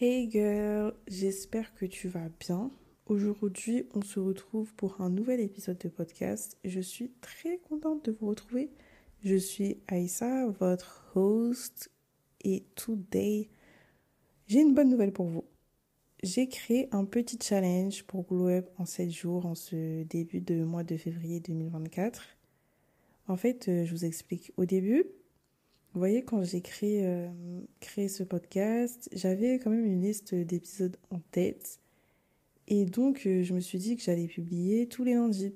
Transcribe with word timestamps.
Hey 0.00 0.28
girl, 0.28 0.92
j'espère 1.06 1.72
que 1.72 1.86
tu 1.86 2.08
vas 2.08 2.28
bien. 2.40 2.72
Aujourd'hui, 3.06 3.86
on 3.94 4.02
se 4.02 4.18
retrouve 4.18 4.74
pour 4.74 5.00
un 5.00 5.08
nouvel 5.08 5.38
épisode 5.38 5.78
de 5.78 5.88
podcast. 5.88 6.58
Je 6.64 6.80
suis 6.80 7.12
très 7.20 7.58
contente 7.58 8.04
de 8.04 8.10
vous 8.10 8.26
retrouver. 8.26 8.72
Je 9.22 9.36
suis 9.36 9.78
Aïssa, 9.86 10.48
votre 10.48 11.12
host, 11.14 11.92
et 12.42 12.64
today, 12.74 13.48
j'ai 14.48 14.62
une 14.62 14.74
bonne 14.74 14.88
nouvelle 14.88 15.12
pour 15.12 15.26
vous. 15.26 15.44
J'ai 16.24 16.48
créé 16.48 16.88
un 16.90 17.04
petit 17.04 17.38
challenge 17.40 18.02
pour 18.02 18.24
Glow 18.24 18.48
Up 18.48 18.70
en 18.78 18.86
7 18.86 19.12
jours 19.12 19.46
en 19.46 19.54
ce 19.54 20.02
début 20.02 20.40
de 20.40 20.64
mois 20.64 20.82
de 20.82 20.96
février 20.96 21.38
2024. 21.38 22.36
En 23.28 23.36
fait, 23.36 23.68
euh, 23.68 23.84
je 23.84 23.92
vous 23.92 24.04
explique. 24.04 24.52
Au 24.56 24.64
début, 24.64 25.04
vous 25.94 26.00
voyez, 26.00 26.24
quand 26.24 26.42
j'ai 26.42 26.60
créé, 26.60 27.06
euh, 27.06 27.28
créé 27.78 28.08
ce 28.08 28.24
podcast, 28.24 29.08
j'avais 29.12 29.60
quand 29.60 29.70
même 29.70 29.84
une 29.84 30.02
liste 30.02 30.34
d'épisodes 30.34 30.96
en 31.10 31.20
tête. 31.30 31.78
Et 32.66 32.84
donc, 32.84 33.22
euh, 33.26 33.44
je 33.44 33.54
me 33.54 33.60
suis 33.60 33.78
dit 33.78 33.96
que 33.96 34.02
j'allais 34.02 34.26
publier 34.26 34.88
tous 34.88 35.04
les 35.04 35.14
lundis. 35.14 35.54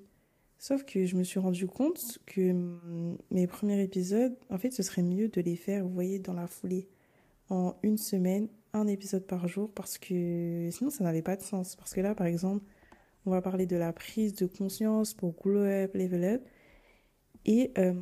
Sauf 0.59 0.85
que 0.85 1.07
je 1.07 1.17
me 1.17 1.25
suis 1.25 1.41
rendu 1.41 1.67
compte 1.67 2.19
que 2.25 2.53
hum, 2.53 3.19
mes 3.33 3.49
premiers 3.49 3.83
épisodes, 3.83 4.37
en 4.49 4.59
fait, 4.59 4.71
ce 4.71 4.85
serait 4.85 5.03
mieux 5.03 5.29
de 5.29 5.41
les 5.41 5.57
faire, 5.57 5.85
vous 5.85 5.93
voyez, 5.93 6.21
dans 6.21 6.35
la 6.35 6.47
foulée, 6.47 6.89
en 7.51 7.75
une 7.83 7.99
semaine, 7.99 8.49
un 8.75 8.87
épisode 8.87 9.27
par 9.27 9.49
jour, 9.49 9.73
parce 9.75 9.99
que 9.99 10.69
sinon, 10.71 10.91
ça 10.91 11.03
n'avait 11.03 11.23
pas 11.23 11.37
de 11.37 11.43
sens. 11.43 11.75
Parce 11.75 11.95
que 11.95 12.01
là, 12.01 12.15
par 12.15 12.29
exemple, 12.29 12.65
on 13.27 13.31
va 13.33 13.43
parler 13.43 13.67
de 13.67 13.77
la 13.77 13.93
prise 13.93 14.35
de 14.35 14.47
conscience 14.47 15.15
pour 15.15 15.35
Glow 15.35 15.65
Up, 15.65 15.95
Level 15.95 16.25
Up. 16.25 16.43
Et 17.49 17.73
euh, 17.79 17.95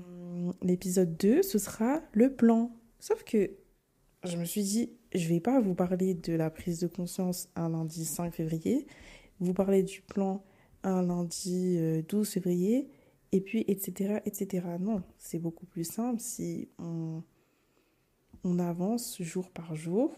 l'épisode 0.60 1.16
2, 1.16 1.42
ce 1.42 1.58
sera 1.58 2.02
le 2.12 2.34
plan. 2.34 2.72
Sauf 2.98 3.22
que 3.22 3.52
je 4.24 4.36
me 4.36 4.44
suis 4.44 4.64
dit, 4.64 4.90
je 5.14 5.28
vais 5.28 5.38
pas 5.38 5.60
vous 5.60 5.76
parler 5.76 6.14
de 6.14 6.32
la 6.32 6.50
prise 6.50 6.80
de 6.80 6.88
conscience 6.88 7.48
un 7.54 7.68
lundi 7.68 8.04
5 8.04 8.34
février, 8.34 8.88
vous 9.38 9.54
parler 9.54 9.84
du 9.84 10.02
plan 10.02 10.44
un 10.82 11.00
lundi 11.02 11.78
12 12.08 12.28
euh, 12.28 12.30
février, 12.32 12.90
et 13.30 13.40
puis 13.40 13.64
etc. 13.68 14.18
etc. 14.24 14.66
Non, 14.80 15.04
c'est 15.16 15.38
beaucoup 15.38 15.66
plus 15.66 15.84
simple 15.84 16.20
si 16.20 16.68
on, 16.78 17.22
avance 18.58 19.22
jour 19.22 19.50
par 19.50 19.76
jour, 19.76 20.12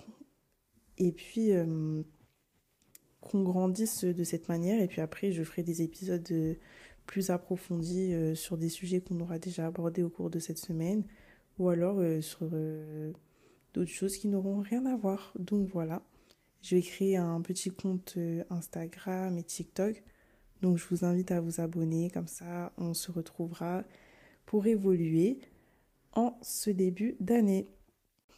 et 0.96 1.12
puis 1.12 1.52
euh, 1.52 2.02
qu'on 3.20 3.42
grandisse 3.42 4.04
de 4.04 4.24
cette 4.24 4.48
manière, 4.48 4.80
et 4.80 4.86
puis 4.86 5.02
après 5.02 5.32
je 5.32 5.42
ferai 5.42 5.62
des 5.62 5.82
épisodes 5.82 6.56
plus 7.08 7.30
approfondie 7.30 8.12
euh, 8.12 8.34
sur 8.36 8.56
des 8.58 8.68
sujets 8.68 9.00
qu'on 9.00 9.18
aura 9.20 9.38
déjà 9.40 9.66
abordés 9.66 10.02
au 10.04 10.10
cours 10.10 10.30
de 10.30 10.38
cette 10.38 10.58
semaine 10.58 11.02
ou 11.58 11.70
alors 11.70 11.98
euh, 11.98 12.20
sur 12.20 12.40
euh, 12.52 13.12
d'autres 13.72 13.90
choses 13.90 14.16
qui 14.18 14.28
n'auront 14.28 14.60
rien 14.60 14.84
à 14.86 14.94
voir. 14.94 15.32
Donc 15.38 15.66
voilà, 15.68 16.02
je 16.62 16.76
vais 16.76 16.82
créer 16.82 17.16
un 17.16 17.40
petit 17.40 17.70
compte 17.70 18.16
Instagram 18.50 19.36
et 19.38 19.42
TikTok. 19.42 20.04
Donc 20.60 20.76
je 20.76 20.86
vous 20.90 21.04
invite 21.04 21.30
à 21.30 21.40
vous 21.40 21.60
abonner, 21.60 22.10
comme 22.10 22.28
ça 22.28 22.72
on 22.76 22.92
se 22.92 23.10
retrouvera 23.10 23.84
pour 24.44 24.66
évoluer 24.66 25.40
en 26.12 26.36
ce 26.42 26.68
début 26.70 27.16
d'année. 27.20 27.68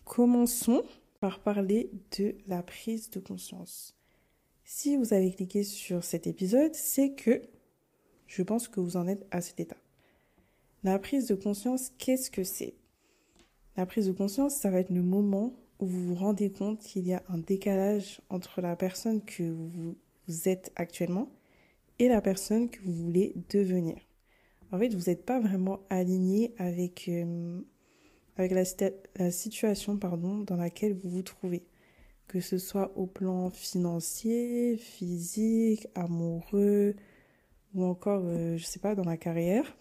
Commençons 0.05 0.85
par 1.19 1.41
parler 1.41 1.91
de 2.19 2.37
la 2.47 2.63
prise 2.63 3.11
de 3.11 3.19
conscience. 3.19 3.97
Si 4.65 4.97
vous 4.97 5.13
avez 5.13 5.33
cliqué 5.33 5.65
sur 5.65 6.05
cet 6.05 6.29
épisode, 6.29 6.75
c'est 6.75 7.15
que 7.15 7.43
je 8.31 8.43
pense 8.45 8.69
que 8.69 8.79
vous 8.81 8.97
en 8.97 9.09
êtes 9.09 9.27
à 9.33 9.41
cet 9.41 9.59
état. 9.59 9.77
La 10.85 10.99
prise 10.99 11.27
de 11.27 11.35
conscience, 11.35 11.91
qu'est-ce 11.99 12.31
que 12.31 12.45
c'est? 12.45 12.75
La 13.77 13.87
prise 13.87 14.07
de 14.07 14.13
conscience, 14.13 14.55
ça 14.55 14.71
va 14.71 14.79
être 14.79 14.91
le 14.91 15.03
moment 15.03 15.53
où 15.81 15.87
vous 15.87 16.05
vous 16.07 16.15
rendez 16.15 16.51
compte 16.51 16.79
qu'il 16.79 17.07
y 17.09 17.13
a 17.13 17.25
un 17.29 17.39
décalage 17.39 18.21
entre 18.31 18.61
la 18.61 18.77
personne 18.77 19.21
que 19.25 19.43
vous, 19.43 19.97
êtes 20.47 20.71
actuellement 20.77 21.29
et 21.99 22.07
la 22.07 22.21
personne 22.21 22.71
que 22.71 22.81
vous 22.83 22.93
voulez 22.93 23.35
devenir. 23.51 23.97
En 24.71 24.79
fait, 24.79 24.95
vous 24.95 25.11
n'êtes 25.11 25.27
pas 25.27 25.41
vraiment 25.41 25.81
aligné 25.91 26.55
avec, 26.57 27.09
euh, 27.09 27.61
avec 28.37 28.53
la, 28.53 28.63
la, 29.17 29.33
situation 29.33 29.97
pardon, 29.97 30.39
dans 30.39 30.57
laquelle 30.57 30.95
vous 30.95 31.11
vous 31.11 31.23
trouvez. 31.23 31.65
Que 32.29 32.39
ce 32.39 32.59
soit 32.59 32.97
au 32.97 33.07
plan 33.07 33.51
financier, 33.51 34.77
physique, 34.77 35.89
amoureux, 35.97 36.95
ou 37.75 37.85
encore, 37.85 38.23
je 38.23 38.29
euh, 38.29 38.57
je 38.57 38.65
sais 38.65 38.79
pas, 38.79 38.95
dans 38.95 39.05
la 39.05 39.17
carrière, 39.17 39.77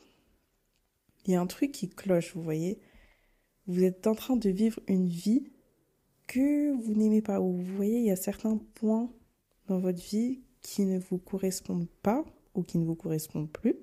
il 1.26 1.34
y 1.34 1.36
a 1.36 1.42
un 1.42 1.48
truc 1.48 1.72
qui 1.72 1.90
cloche, 1.90 2.34
vous 2.36 2.42
voyez. 2.42 2.80
Vous 3.68 3.84
êtes 3.84 4.08
en 4.08 4.16
train 4.16 4.36
de 4.36 4.50
vivre 4.50 4.80
une 4.88 5.08
vie 5.08 5.52
que 6.28 6.72
vous 6.82 6.94
n'aimez 6.94 7.22
pas, 7.22 7.40
ou 7.40 7.58
vous 7.58 7.76
voyez, 7.76 8.00
il 8.00 8.06
y 8.06 8.12
a 8.12 8.16
certains 8.16 8.58
points 8.76 9.12
dans 9.68 9.80
votre 9.80 10.02
vie 10.02 10.42
qui 10.62 10.86
ne 10.86 11.00
vous 11.00 11.18
correspondent 11.18 11.90
pas 12.02 12.24
ou 12.54 12.64
qui 12.64 12.78
ne 12.78 12.86
vous 12.86 12.96
correspondent 12.96 13.52
plus. 13.52 13.76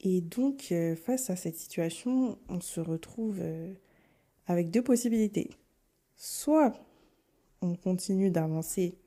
Et 0.00 0.20
donc, 0.20 0.68
euh, 0.70 0.96
face 0.96 1.30
à 1.30 1.36
cette 1.36 1.56
situation, 1.56 2.38
on 2.48 2.60
se 2.60 2.80
retrouve 2.80 3.38
euh, 3.40 3.72
avec 4.46 4.70
deux 4.70 4.82
possibilités. 4.82 5.50
Soit 6.16 6.74
on 7.62 7.74
continue 7.74 8.30
d'avancer 8.30 8.98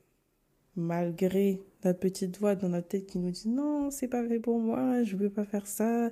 malgré 0.76 1.62
notre 1.84 2.00
petite 2.00 2.38
voix 2.40 2.56
dans 2.56 2.70
notre 2.70 2.88
tête 2.88 3.08
qui 3.08 3.20
nous 3.20 3.32
dit 3.32 3.50
non, 3.50 3.92
c'est 3.92 4.08
pas 4.08 4.26
fait 4.28 4.40
pour 4.40 4.60
moi, 4.60 5.04
je 5.04 5.16
veux 5.16 5.30
pas 5.30 5.46
faire 5.46 5.68
ça, 5.68 6.10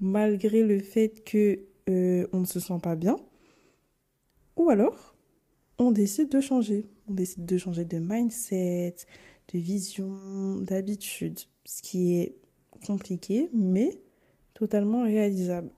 malgré 0.00 0.62
le 0.62 0.80
fait 0.80 1.24
que 1.24 1.60
euh, 1.88 2.26
on 2.32 2.40
ne 2.40 2.46
se 2.46 2.60
sent 2.60 2.78
pas 2.82 2.96
bien. 2.96 3.16
Ou 4.56 4.70
alors, 4.70 5.14
on 5.78 5.90
décide 5.90 6.30
de 6.30 6.40
changer. 6.40 6.86
On 7.08 7.14
décide 7.14 7.44
de 7.46 7.58
changer 7.58 7.84
de 7.84 7.98
mindset, 7.98 8.96
de 9.52 9.58
vision, 9.58 10.56
d'habitude, 10.60 11.40
ce 11.64 11.82
qui 11.82 12.14
est 12.16 12.36
compliqué, 12.86 13.50
mais 13.52 14.00
totalement 14.54 15.04
réalisable. 15.04 15.70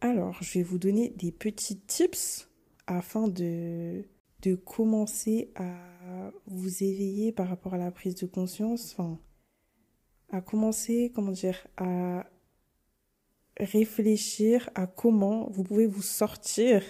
Alors, 0.00 0.42
je 0.42 0.58
vais 0.58 0.62
vous 0.62 0.78
donner 0.78 1.10
des 1.16 1.32
petits 1.32 1.78
tips 1.78 2.48
afin 2.86 3.28
de 3.28 4.04
de 4.42 4.54
commencer 4.54 5.50
à 5.54 5.74
vous 6.46 6.82
éveiller 6.82 7.32
par 7.32 7.48
rapport 7.48 7.74
à 7.74 7.78
la 7.78 7.90
prise 7.90 8.14
de 8.14 8.26
conscience, 8.26 8.96
à 10.30 10.40
commencer, 10.40 11.12
comment 11.14 11.32
dire, 11.32 11.66
à 11.76 12.26
réfléchir 13.58 14.70
à 14.74 14.86
comment 14.86 15.50
vous 15.50 15.64
pouvez 15.64 15.86
vous 15.86 16.02
sortir 16.02 16.82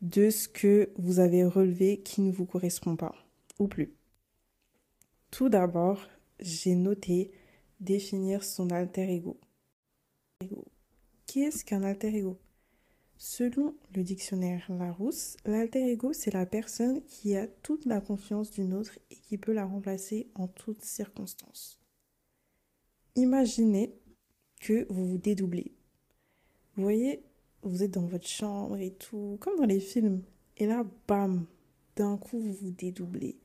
de 0.00 0.30
ce 0.30 0.48
que 0.48 0.90
vous 0.96 1.18
avez 1.18 1.44
relevé 1.44 2.00
qui 2.02 2.20
ne 2.20 2.32
vous 2.32 2.46
correspond 2.46 2.96
pas 2.96 3.14
ou 3.58 3.68
plus. 3.68 3.94
Tout 5.30 5.48
d'abord, 5.48 6.00
j'ai 6.38 6.74
noté 6.74 7.30
définir 7.80 8.44
son 8.44 8.70
alter 8.70 9.10
ego. 9.10 9.38
Qu'est-ce 11.26 11.64
qu'un 11.64 11.82
alter 11.82 12.14
ego? 12.14 12.38
Selon 13.18 13.74
le 13.94 14.02
dictionnaire 14.02 14.66
Larousse, 14.68 15.36
l'alter 15.46 15.90
ego, 15.90 16.12
c'est 16.12 16.34
la 16.34 16.44
personne 16.44 17.02
qui 17.04 17.34
a 17.34 17.46
toute 17.46 17.86
la 17.86 18.00
confiance 18.00 18.50
d'une 18.50 18.74
autre 18.74 18.98
et 19.10 19.16
qui 19.16 19.38
peut 19.38 19.52
la 19.52 19.64
remplacer 19.64 20.28
en 20.34 20.48
toutes 20.48 20.84
circonstances. 20.84 21.80
Imaginez 23.14 23.94
que 24.60 24.86
vous 24.90 25.06
vous 25.06 25.18
dédoublez. 25.18 25.72
Vous 26.76 26.82
voyez, 26.82 27.22
vous 27.62 27.82
êtes 27.82 27.92
dans 27.92 28.06
votre 28.06 28.28
chambre 28.28 28.76
et 28.76 28.92
tout, 28.92 29.38
comme 29.40 29.56
dans 29.56 29.64
les 29.64 29.80
films. 29.80 30.22
Et 30.58 30.66
là, 30.66 30.84
bam, 31.08 31.46
d'un 31.96 32.18
coup, 32.18 32.38
vous 32.38 32.52
vous 32.52 32.70
dédoublez. 32.70 33.38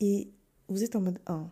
Et 0.00 0.30
vous 0.68 0.84
êtes 0.84 0.96
en 0.96 1.00
mode 1.00 1.20
1. 1.26 1.50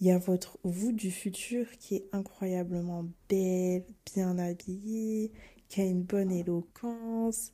Il 0.00 0.06
y 0.06 0.10
a 0.10 0.18
votre 0.18 0.58
vous 0.64 0.92
du 0.92 1.10
futur 1.10 1.70
qui 1.78 1.96
est 1.96 2.08
incroyablement 2.12 3.06
belle, 3.28 3.84
bien 4.14 4.38
habillée, 4.38 5.32
qui 5.68 5.80
a 5.80 5.84
une 5.84 6.02
bonne 6.02 6.30
éloquence, 6.30 7.52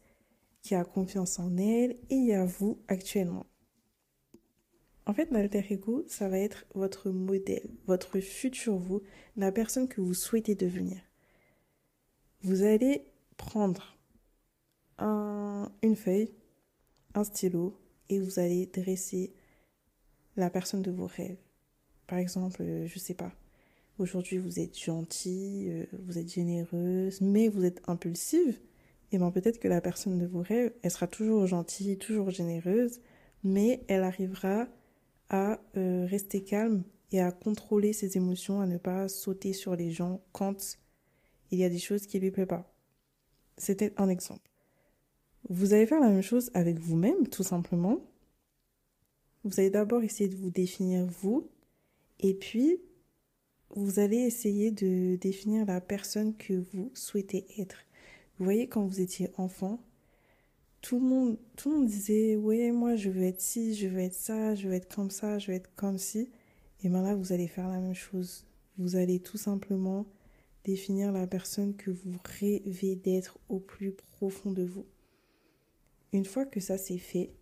qui 0.63 0.75
a 0.75 0.85
confiance 0.85 1.39
en 1.39 1.57
elle, 1.57 1.93
et 2.11 2.15
il 2.15 2.27
y 2.27 2.35
a 2.35 2.45
vous 2.45 2.79
actuellement. 2.89 3.47
En 5.07 5.15
fait, 5.15 5.31
l'alter 5.31 5.65
ego, 5.71 6.05
ça 6.07 6.29
va 6.29 6.39
être 6.39 6.67
votre 6.75 7.11
modèle, 7.11 7.69
votre 7.87 8.21
futur 8.21 8.77
vous, 8.77 9.03
la 9.37 9.51
personne 9.51 9.89
que 9.89 10.01
vous 10.01 10.15
souhaitez 10.15 10.55
devenir. 10.55 11.01
Vous 12.43 12.63
allez 12.63 13.07
prendre 13.37 13.97
un, 14.99 15.73
une 15.83 15.97
feuille, 15.97 16.33
un 17.15 17.25
stylo, 17.25 17.77
et 18.09 18.21
vous 18.21 18.39
allez 18.39 18.67
dresser 18.67 19.33
la 20.37 20.51
personne 20.51 20.83
de 20.83 20.91
vos 20.91 21.07
rêves. 21.07 21.39
Par 22.07 22.19
exemple, 22.19 22.65
je 22.87 22.99
sais 22.99 23.15
pas, 23.15 23.33
Aujourd'hui, 24.01 24.39
vous 24.39 24.59
êtes 24.59 24.79
gentille, 24.79 25.69
euh, 25.69 25.85
vous 26.05 26.17
êtes 26.17 26.33
généreuse, 26.33 27.21
mais 27.21 27.49
vous 27.49 27.67
êtes 27.67 27.83
impulsive. 27.87 28.59
Et 29.13 29.19
bien 29.19 29.31
peut-être 29.31 29.59
que 29.59 29.69
la 29.69 29.83
personne 29.83 30.17
de 30.17 30.25
vos 30.25 30.41
rêves, 30.41 30.73
elle 30.83 30.91
sera 30.91 31.07
toujours 31.07 31.47
gentille, 31.47 31.99
toujours 31.99 32.31
généreuse, 32.31 33.03
mais 33.45 33.85
elle 33.89 34.03
arrivera 34.03 34.69
à 35.29 35.61
euh, 35.77 36.07
rester 36.07 36.43
calme 36.43 36.83
et 37.13 37.21
à 37.21 37.31
contrôler 37.31 37.93
ses 37.93 38.17
émotions, 38.17 38.63
à 38.63 38.67
ne 38.67 38.79
pas 38.79 39.07
sauter 39.11 39.53
sur 39.53 39.77
les 39.77 39.91
gens 39.91 40.23
quand 40.33 40.79
il 41.51 41.59
y 41.59 41.65
a 41.65 41.69
des 41.69 41.79
choses 41.79 42.07
qui 42.07 42.19
lui 42.19 42.31
plaisent 42.31 42.49
pas. 42.49 42.73
C'était 43.59 43.93
un 43.99 44.09
exemple. 44.09 44.51
Vous 45.51 45.75
allez 45.75 45.85
faire 45.85 46.01
la 46.01 46.09
même 46.09 46.23
chose 46.23 46.51
avec 46.55 46.79
vous-même, 46.79 47.29
tout 47.29 47.43
simplement. 47.43 48.01
Vous 49.45 49.61
allez 49.61 49.69
d'abord 49.69 50.03
essayer 50.03 50.31
de 50.31 50.37
vous 50.37 50.51
définir 50.51 51.05
vous, 51.05 51.51
et 52.19 52.33
puis 52.33 52.81
vous 53.75 53.99
allez 53.99 54.19
essayer 54.19 54.71
de 54.71 55.17
définir 55.17 55.65
la 55.67 55.81
personne 55.81 56.37
que 56.37 56.55
vous 56.73 56.91
souhaitez 56.95 57.47
être. 57.59 57.85
Vous 58.39 58.45
voyez, 58.45 58.69
quand 58.69 58.85
vous 58.85 59.01
étiez 59.01 59.31
enfant, 59.37 59.81
tout 60.81 60.99
le 60.99 61.07
monde, 61.07 61.39
tout 61.57 61.71
le 61.71 61.77
monde 61.77 61.87
disait, 61.87 62.37
ouais, 62.37 62.73
moi 62.73 62.97
je 62.97 63.11
veux 63.11 63.23
être 63.23 63.41
ci, 63.41 63.75
je 63.75 63.87
veux 63.87 64.01
être 64.01 64.15
ça, 64.15 64.55
je 64.55 64.69
veux 64.69 64.75
être 64.75 64.93
comme 64.95 65.11
ça, 65.11 65.39
je 65.39 65.49
veux 65.49 65.57
être 65.57 65.71
comme 65.77 65.99
ci. 65.99 66.31
Et 66.83 66.89
bien 66.89 67.03
là, 67.03 67.15
vous 67.15 67.33
allez 67.33 67.47
faire 67.47 67.69
la 67.69 67.79
même 67.79 67.95
chose. 67.95 68.47
Vous 68.79 68.97
allez 68.97 69.21
tout 69.21 69.37
simplement 69.37 70.07
définir 70.65 71.13
la 71.13 71.27
personne 71.27 71.77
que 71.77 71.91
vous 71.91 72.17
rêvez 72.25 72.97
d'être 72.97 73.39
au 73.49 73.61
plus 73.61 73.93
profond 73.93 74.53
de 74.53 74.65
vous. 74.65 74.87
Une 76.13 76.25
fois 76.25 76.45
que 76.45 76.61
ça 76.61 76.77
c'est 76.79 76.99
fait, 76.99 77.35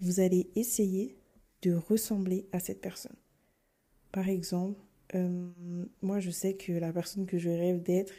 vous 0.00 0.20
allez 0.20 0.50
essayer 0.56 1.16
de 1.62 1.74
ressembler 1.74 2.48
à 2.52 2.58
cette 2.58 2.80
personne. 2.80 3.16
Par 4.12 4.28
exemple, 4.28 4.80
euh, 5.14 5.50
moi 6.02 6.20
je 6.20 6.30
sais 6.30 6.54
que 6.54 6.72
la 6.72 6.92
personne 6.92 7.26
que 7.26 7.38
je 7.38 7.50
rêve 7.50 7.82
d'être, 7.82 8.12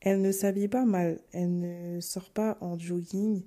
elle 0.00 0.20
ne 0.20 0.32
s'habille 0.32 0.68
pas 0.68 0.84
mal, 0.84 1.20
elle 1.32 1.58
ne 1.58 2.00
sort 2.00 2.30
pas 2.30 2.58
en 2.60 2.78
jogging, 2.78 3.44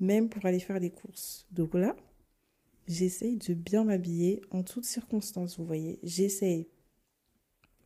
même 0.00 0.28
pour 0.28 0.44
aller 0.46 0.60
faire 0.60 0.80
des 0.80 0.90
courses. 0.90 1.46
Donc 1.50 1.74
là, 1.74 1.94
j'essaye 2.88 3.36
de 3.36 3.54
bien 3.54 3.84
m'habiller 3.84 4.40
en 4.50 4.62
toutes 4.62 4.84
circonstances, 4.84 5.58
vous 5.58 5.66
voyez. 5.66 5.98
J'essaye. 6.02 6.68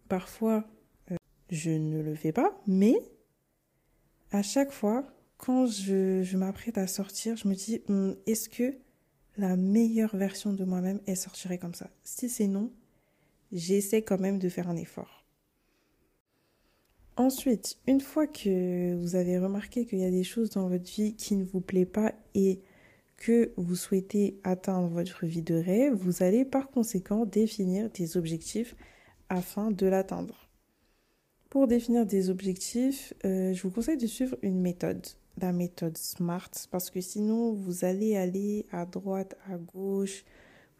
Parfois, 0.09 0.65
euh, 1.11 1.17
je 1.51 1.71
ne 1.71 2.01
le 2.01 2.15
fais 2.15 2.33
pas, 2.33 2.61
mais 2.67 2.97
à 4.31 4.43
chaque 4.43 4.73
fois, 4.73 5.05
quand 5.37 5.67
je, 5.67 6.37
m'apprête 6.37 6.79
à 6.79 6.87
sortir, 6.87 7.37
je 7.37 7.49
me 7.49 7.55
dis, 7.55 7.83
hum, 7.89 8.17
est-ce 8.27 8.49
que 8.49 8.77
la 9.37 9.57
meilleure 9.57 10.17
version 10.17 10.53
de 10.53 10.65
moi-même, 10.65 11.01
elle 11.07 11.17
sortirait 11.17 11.59
comme 11.59 11.75
ça? 11.75 11.91
Si 12.03 12.29
c'est 12.29 12.49
non, 12.49 12.73
j'essaie 13.53 14.03
quand 14.03 14.21
même 14.21 14.39
de 14.39 14.49
faire 14.49 14.69
un 14.69 14.77
effort. 14.77 15.25
Ensuite, 17.17 17.79
une 17.89 18.01
fois 18.01 18.29
que 18.29 18.95
vous 18.95 19.17
avez 19.17 19.39
remarqué 19.39 19.85
qu'il 19.87 19.99
y 19.99 20.05
a 20.05 20.11
des 20.11 20.23
choses 20.23 20.51
dans 20.51 20.69
votre 20.69 20.89
vie 20.89 21.17
qui 21.17 21.35
ne 21.35 21.45
vous 21.45 21.61
plaît 21.61 21.85
pas 21.85 22.13
et 22.35 22.61
que 23.17 23.53
vous 23.57 23.75
souhaitez 23.75 24.39
atteindre 24.45 24.87
votre 24.87 25.27
vie 25.27 25.43
de 25.43 25.57
rêve, 25.57 25.95
vous 25.95 26.23
allez 26.23 26.45
par 26.45 26.71
conséquent 26.71 27.27
définir 27.27 27.91
des 27.91 28.17
objectifs 28.17 28.77
afin 29.29 29.73
de 29.73 29.87
l'atteindre. 29.87 30.49
Pour 31.51 31.67
définir 31.67 32.07
des 32.07 32.31
objectifs, 32.31 33.13
euh, 33.25 33.53
je 33.53 33.63
vous 33.63 33.71
conseille 33.71 33.97
de 33.97 34.07
suivre 34.07 34.37
une 34.43 34.61
méthode, 34.61 35.05
la 35.41 35.53
méthode 35.53 35.99
SMART, 35.99 36.51
parce 36.71 36.91
que 36.91 37.01
sinon 37.01 37.53
vous 37.53 37.85
allez 37.85 38.17
aller 38.17 38.67
à 38.71 38.87
droite, 38.87 39.37
à 39.51 39.57
gauche, 39.57 40.25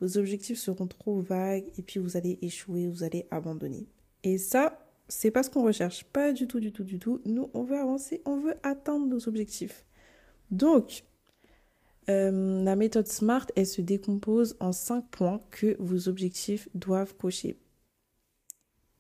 vos 0.01 0.19
objectifs 0.19 0.59
seront 0.59 0.87
trop 0.87 1.21
vagues 1.21 1.67
et 1.77 1.83
puis 1.83 2.01
vous 2.01 2.17
allez 2.17 2.39
échouer, 2.43 2.89
vous 2.89 3.03
allez 3.03 3.27
abandonner. 3.31 3.87
Et 4.25 4.39
ça, 4.39 4.79
c'est 5.09 5.31
pas 5.31 5.43
ce 5.43 5.51
qu'on 5.51 5.65
recherche, 5.65 6.05
pas 6.05 6.33
du 6.33 6.47
tout, 6.47 6.61
du 6.61 6.73
tout, 6.73 6.85
du 6.85 6.99
tout. 6.99 7.21
Nous, 7.25 7.51
on 7.55 7.65
veut 7.65 7.79
avancer, 7.79 8.23
on 8.25 8.39
veut 8.39 8.55
atteindre 8.63 9.07
nos 9.07 9.29
objectifs. 9.29 9.85
Donc, 10.51 11.05
euh, 12.09 12.63
la 12.63 12.77
méthode 12.77 13.07
SMART, 13.07 13.47
elle 13.57 13.67
se 13.67 13.83
décompose 13.83 14.57
en 14.61 14.73
cinq 14.73 15.07
points 15.11 15.43
que 15.51 15.77
vos 15.79 16.09
objectifs 16.09 16.69
doivent 16.75 17.15
cocher. 17.17 17.59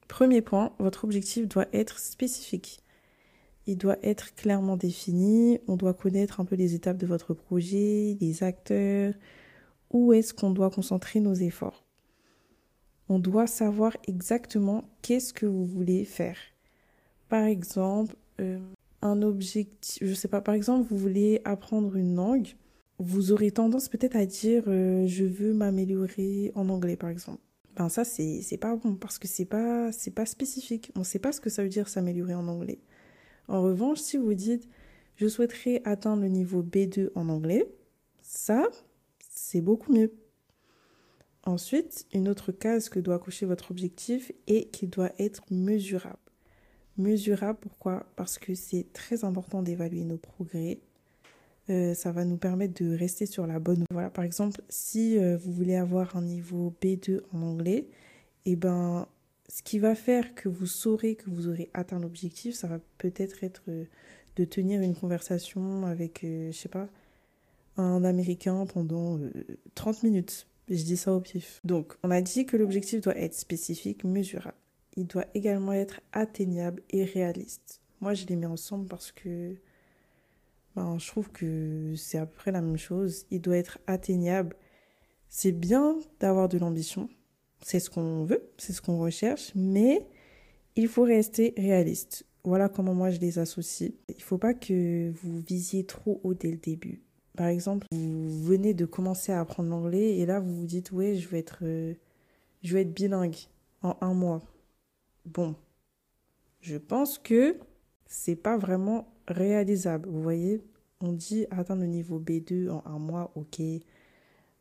Premier 0.08 0.40
point, 0.40 0.72
votre 0.78 1.04
objectif 1.04 1.46
doit 1.46 1.68
être 1.72 1.98
spécifique. 1.98 2.80
Il 3.66 3.76
doit 3.76 3.98
être 4.02 4.34
clairement 4.34 4.78
défini. 4.78 5.58
On 5.68 5.76
doit 5.76 5.92
connaître 5.92 6.40
un 6.40 6.46
peu 6.46 6.56
les 6.56 6.74
étapes 6.74 6.96
de 6.96 7.06
votre 7.06 7.34
projet, 7.34 8.16
les 8.18 8.42
acteurs, 8.42 9.12
où 9.90 10.12
est-ce 10.12 10.34
qu'on 10.34 10.50
doit 10.50 10.70
concentrer 10.70 11.20
nos 11.20 11.34
efforts. 11.34 11.84
On 13.08 13.18
doit 13.18 13.46
savoir 13.46 13.96
exactement 14.06 14.84
qu'est-ce 15.02 15.32
que 15.32 15.46
vous 15.46 15.64
voulez 15.64 16.04
faire. 16.04 16.36
Par 17.28 17.44
exemple, 17.44 18.14
euh, 18.40 18.58
un 19.02 19.22
objectif, 19.22 20.06
je 20.06 20.14
sais 20.14 20.28
pas, 20.28 20.40
par 20.40 20.54
exemple, 20.54 20.88
vous 20.90 20.98
voulez 20.98 21.40
apprendre 21.44 21.96
une 21.96 22.14
langue, 22.14 22.54
vous 22.98 23.32
aurez 23.32 23.50
tendance 23.50 23.88
peut-être 23.88 24.16
à 24.16 24.26
dire 24.26 24.64
euh, 24.66 25.06
je 25.06 25.24
veux 25.24 25.54
m'améliorer 25.54 26.52
en 26.54 26.68
anglais 26.68 26.96
par 26.96 27.10
exemple. 27.10 27.40
Ben 27.76 27.88
ça 27.88 28.04
c'est 28.04 28.58
pas 28.60 28.74
bon 28.74 28.96
parce 28.96 29.18
que 29.18 29.28
c'est 29.28 29.44
pas 29.44 29.92
c'est 29.92 30.10
pas 30.10 30.26
spécifique. 30.26 30.90
On 30.96 31.04
sait 31.04 31.20
pas 31.20 31.30
ce 31.30 31.40
que 31.40 31.48
ça 31.48 31.62
veut 31.62 31.68
dire 31.68 31.88
s'améliorer 31.88 32.34
en 32.34 32.48
anglais. 32.48 32.80
En 33.46 33.62
revanche, 33.62 34.00
si 34.00 34.16
vous 34.16 34.34
dites 34.34 34.68
je 35.14 35.28
souhaiterais 35.28 35.80
atteindre 35.84 36.22
le 36.22 36.28
niveau 36.28 36.62
B2 36.62 37.10
en 37.14 37.28
anglais, 37.28 37.68
ça 38.20 38.68
c'est 39.50 39.62
beaucoup 39.62 39.92
mieux. 39.94 40.12
Ensuite, 41.44 42.06
une 42.12 42.28
autre 42.28 42.52
case 42.52 42.90
que 42.90 43.00
doit 43.00 43.18
cocher 43.18 43.46
votre 43.46 43.70
objectif 43.70 44.30
est 44.46 44.70
qu'il 44.70 44.90
doit 44.90 45.12
être 45.18 45.42
mesurable. 45.50 46.18
Mesurable, 46.98 47.58
pourquoi? 47.58 48.04
Parce 48.16 48.38
que 48.38 48.54
c'est 48.54 48.92
très 48.92 49.24
important 49.24 49.62
d'évaluer 49.62 50.04
nos 50.04 50.18
progrès. 50.18 50.80
Euh, 51.70 51.94
ça 51.94 52.12
va 52.12 52.26
nous 52.26 52.36
permettre 52.36 52.82
de 52.82 52.94
rester 52.94 53.24
sur 53.24 53.46
la 53.46 53.58
bonne. 53.58 53.84
Voilà, 53.90 54.10
par 54.10 54.24
exemple, 54.24 54.60
si 54.68 55.16
euh, 55.16 55.38
vous 55.38 55.52
voulez 55.52 55.76
avoir 55.76 56.14
un 56.16 56.22
niveau 56.22 56.74
B2 56.82 57.22
en 57.32 57.40
anglais, 57.40 57.88
et 58.44 58.52
eh 58.52 58.56
ben, 58.56 59.08
ce 59.48 59.62
qui 59.62 59.78
va 59.78 59.94
faire 59.94 60.34
que 60.34 60.50
vous 60.50 60.66
saurez 60.66 61.14
que 61.14 61.30
vous 61.30 61.48
aurez 61.48 61.70
atteint 61.72 61.98
l'objectif, 61.98 62.54
ça 62.54 62.68
va 62.68 62.80
peut-être 62.98 63.42
être, 63.42 63.62
euh, 63.68 63.84
de 64.36 64.44
tenir 64.44 64.82
une 64.82 64.94
conversation 64.94 65.86
avec, 65.86 66.20
je 66.22 66.52
sais 66.52 66.68
pas, 66.68 66.88
un 67.78 68.04
Américain 68.04 68.66
pendant 68.66 69.18
30 69.74 70.02
minutes. 70.02 70.46
Je 70.68 70.82
dis 70.82 70.96
ça 70.96 71.12
au 71.14 71.20
pif. 71.20 71.60
Donc, 71.64 71.94
on 72.02 72.10
a 72.10 72.20
dit 72.20 72.44
que 72.44 72.56
l'objectif 72.56 73.00
doit 73.00 73.16
être 73.16 73.34
spécifique, 73.34 74.04
mesurable. 74.04 74.56
Il 74.96 75.06
doit 75.06 75.26
également 75.34 75.72
être 75.72 76.00
atteignable 76.12 76.82
et 76.90 77.04
réaliste. 77.04 77.80
Moi, 78.00 78.14
je 78.14 78.26
les 78.26 78.36
mets 78.36 78.46
ensemble 78.46 78.86
parce 78.86 79.12
que 79.12 79.54
ben, 80.76 80.98
je 80.98 81.06
trouve 81.06 81.30
que 81.30 81.94
c'est 81.96 82.18
à 82.18 82.26
peu 82.26 82.34
près 82.34 82.52
la 82.52 82.60
même 82.60 82.76
chose. 82.76 83.26
Il 83.30 83.40
doit 83.40 83.56
être 83.56 83.78
atteignable. 83.86 84.56
C'est 85.28 85.52
bien 85.52 85.98
d'avoir 86.20 86.48
de 86.48 86.58
l'ambition. 86.58 87.08
C'est 87.62 87.80
ce 87.80 87.90
qu'on 87.90 88.24
veut, 88.24 88.48
c'est 88.56 88.72
ce 88.72 88.80
qu'on 88.80 88.98
recherche, 88.98 89.52
mais 89.54 90.06
il 90.76 90.86
faut 90.86 91.02
rester 91.02 91.54
réaliste. 91.56 92.24
Voilà 92.44 92.68
comment 92.68 92.94
moi 92.94 93.10
je 93.10 93.18
les 93.18 93.38
associe. 93.38 93.90
Il 94.08 94.16
ne 94.16 94.22
faut 94.22 94.38
pas 94.38 94.54
que 94.54 95.10
vous 95.10 95.40
visiez 95.40 95.84
trop 95.84 96.20
haut 96.22 96.34
dès 96.34 96.50
le 96.50 96.56
début. 96.56 97.02
Par 97.38 97.46
exemple, 97.46 97.86
vous 97.92 98.42
venez 98.42 98.74
de 98.74 98.84
commencer 98.84 99.30
à 99.30 99.38
apprendre 99.38 99.70
l'anglais 99.70 100.16
et 100.18 100.26
là 100.26 100.40
vous 100.40 100.56
vous 100.56 100.66
dites 100.66 100.90
ouais 100.90 101.14
je 101.14 101.28
vais 101.28 101.38
être 101.38 101.60
euh, 101.62 101.94
je 102.64 102.74
vais 102.74 102.82
être 102.82 102.92
bilingue 102.92 103.36
en 103.80 103.96
un 104.00 104.12
mois. 104.12 104.42
Bon, 105.24 105.54
je 106.60 106.76
pense 106.76 107.16
que 107.16 107.56
c'est 108.06 108.34
pas 108.34 108.58
vraiment 108.58 109.06
réalisable. 109.28 110.08
Vous 110.08 110.20
voyez, 110.20 110.64
on 111.00 111.12
dit 111.12 111.46
atteindre 111.52 111.82
le 111.82 111.86
niveau 111.86 112.18
B2 112.18 112.70
en 112.70 112.82
un 112.84 112.98
mois, 112.98 113.30
ok. 113.36 113.60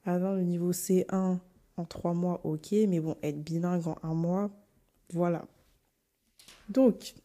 Atteindre 0.06 0.36
le 0.36 0.44
niveau 0.44 0.72
C1 0.72 1.40
en 1.78 1.86
trois 1.86 2.14
mois, 2.14 2.42
ok. 2.44 2.74
Mais 2.88 3.00
bon, 3.00 3.18
être 3.24 3.44
bilingue 3.44 3.88
en 3.88 3.98
un 4.04 4.14
mois, 4.14 4.52
voilà. 5.10 5.48
Donc, 6.70 7.16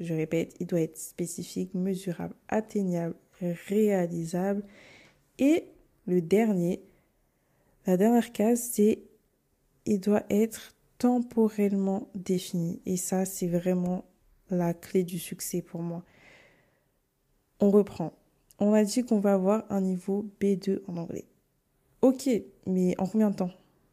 je 0.00 0.14
répète, 0.14 0.56
il 0.60 0.66
doit 0.66 0.80
être 0.80 0.96
spécifique, 0.96 1.74
mesurable, 1.74 2.34
atteignable, 2.48 3.16
réalisable 3.68 4.64
et 5.38 5.64
le 6.06 6.20
dernier, 6.20 6.82
la 7.86 7.96
dernière 7.96 8.32
case, 8.32 8.60
c'est 8.72 9.02
il 9.86 10.00
doit 10.00 10.24
être 10.30 10.74
temporellement 10.98 12.08
défini. 12.14 12.80
Et 12.86 12.96
ça, 12.96 13.24
c'est 13.24 13.48
vraiment 13.48 14.04
la 14.50 14.74
clé 14.74 15.04
du 15.04 15.18
succès 15.18 15.62
pour 15.62 15.82
moi. 15.82 16.02
On 17.60 17.70
reprend. 17.70 18.12
On 18.58 18.72
a 18.72 18.84
dit 18.84 19.04
qu'on 19.04 19.20
va 19.20 19.34
avoir 19.34 19.64
un 19.70 19.80
niveau 19.80 20.26
B2 20.40 20.80
en 20.86 20.96
anglais. 20.96 21.26
Ok, 22.02 22.28
mais 22.66 22.94
en 22.98 23.06
combien 23.06 23.30
de 23.30 23.36
temps? 23.36 23.50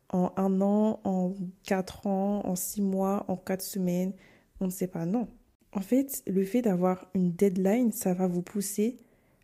En 0.09 0.31
un 0.35 0.61
an, 0.61 0.99
en 1.03 1.33
quatre 1.63 2.05
ans, 2.05 2.45
en 2.45 2.55
six 2.55 2.81
mois, 2.81 3.25
en 3.27 3.37
quatre 3.37 3.61
semaines? 3.61 4.13
On 4.59 4.65
ne 4.65 4.71
sait 4.71 4.87
pas, 4.87 5.05
non. 5.05 5.27
En 5.73 5.81
fait, 5.81 6.21
le 6.27 6.43
fait 6.43 6.61
d'avoir 6.61 7.09
une 7.13 7.31
deadline, 7.31 7.91
ça 7.91 8.13
va 8.13 8.27
vous 8.27 8.41
pousser 8.41 8.97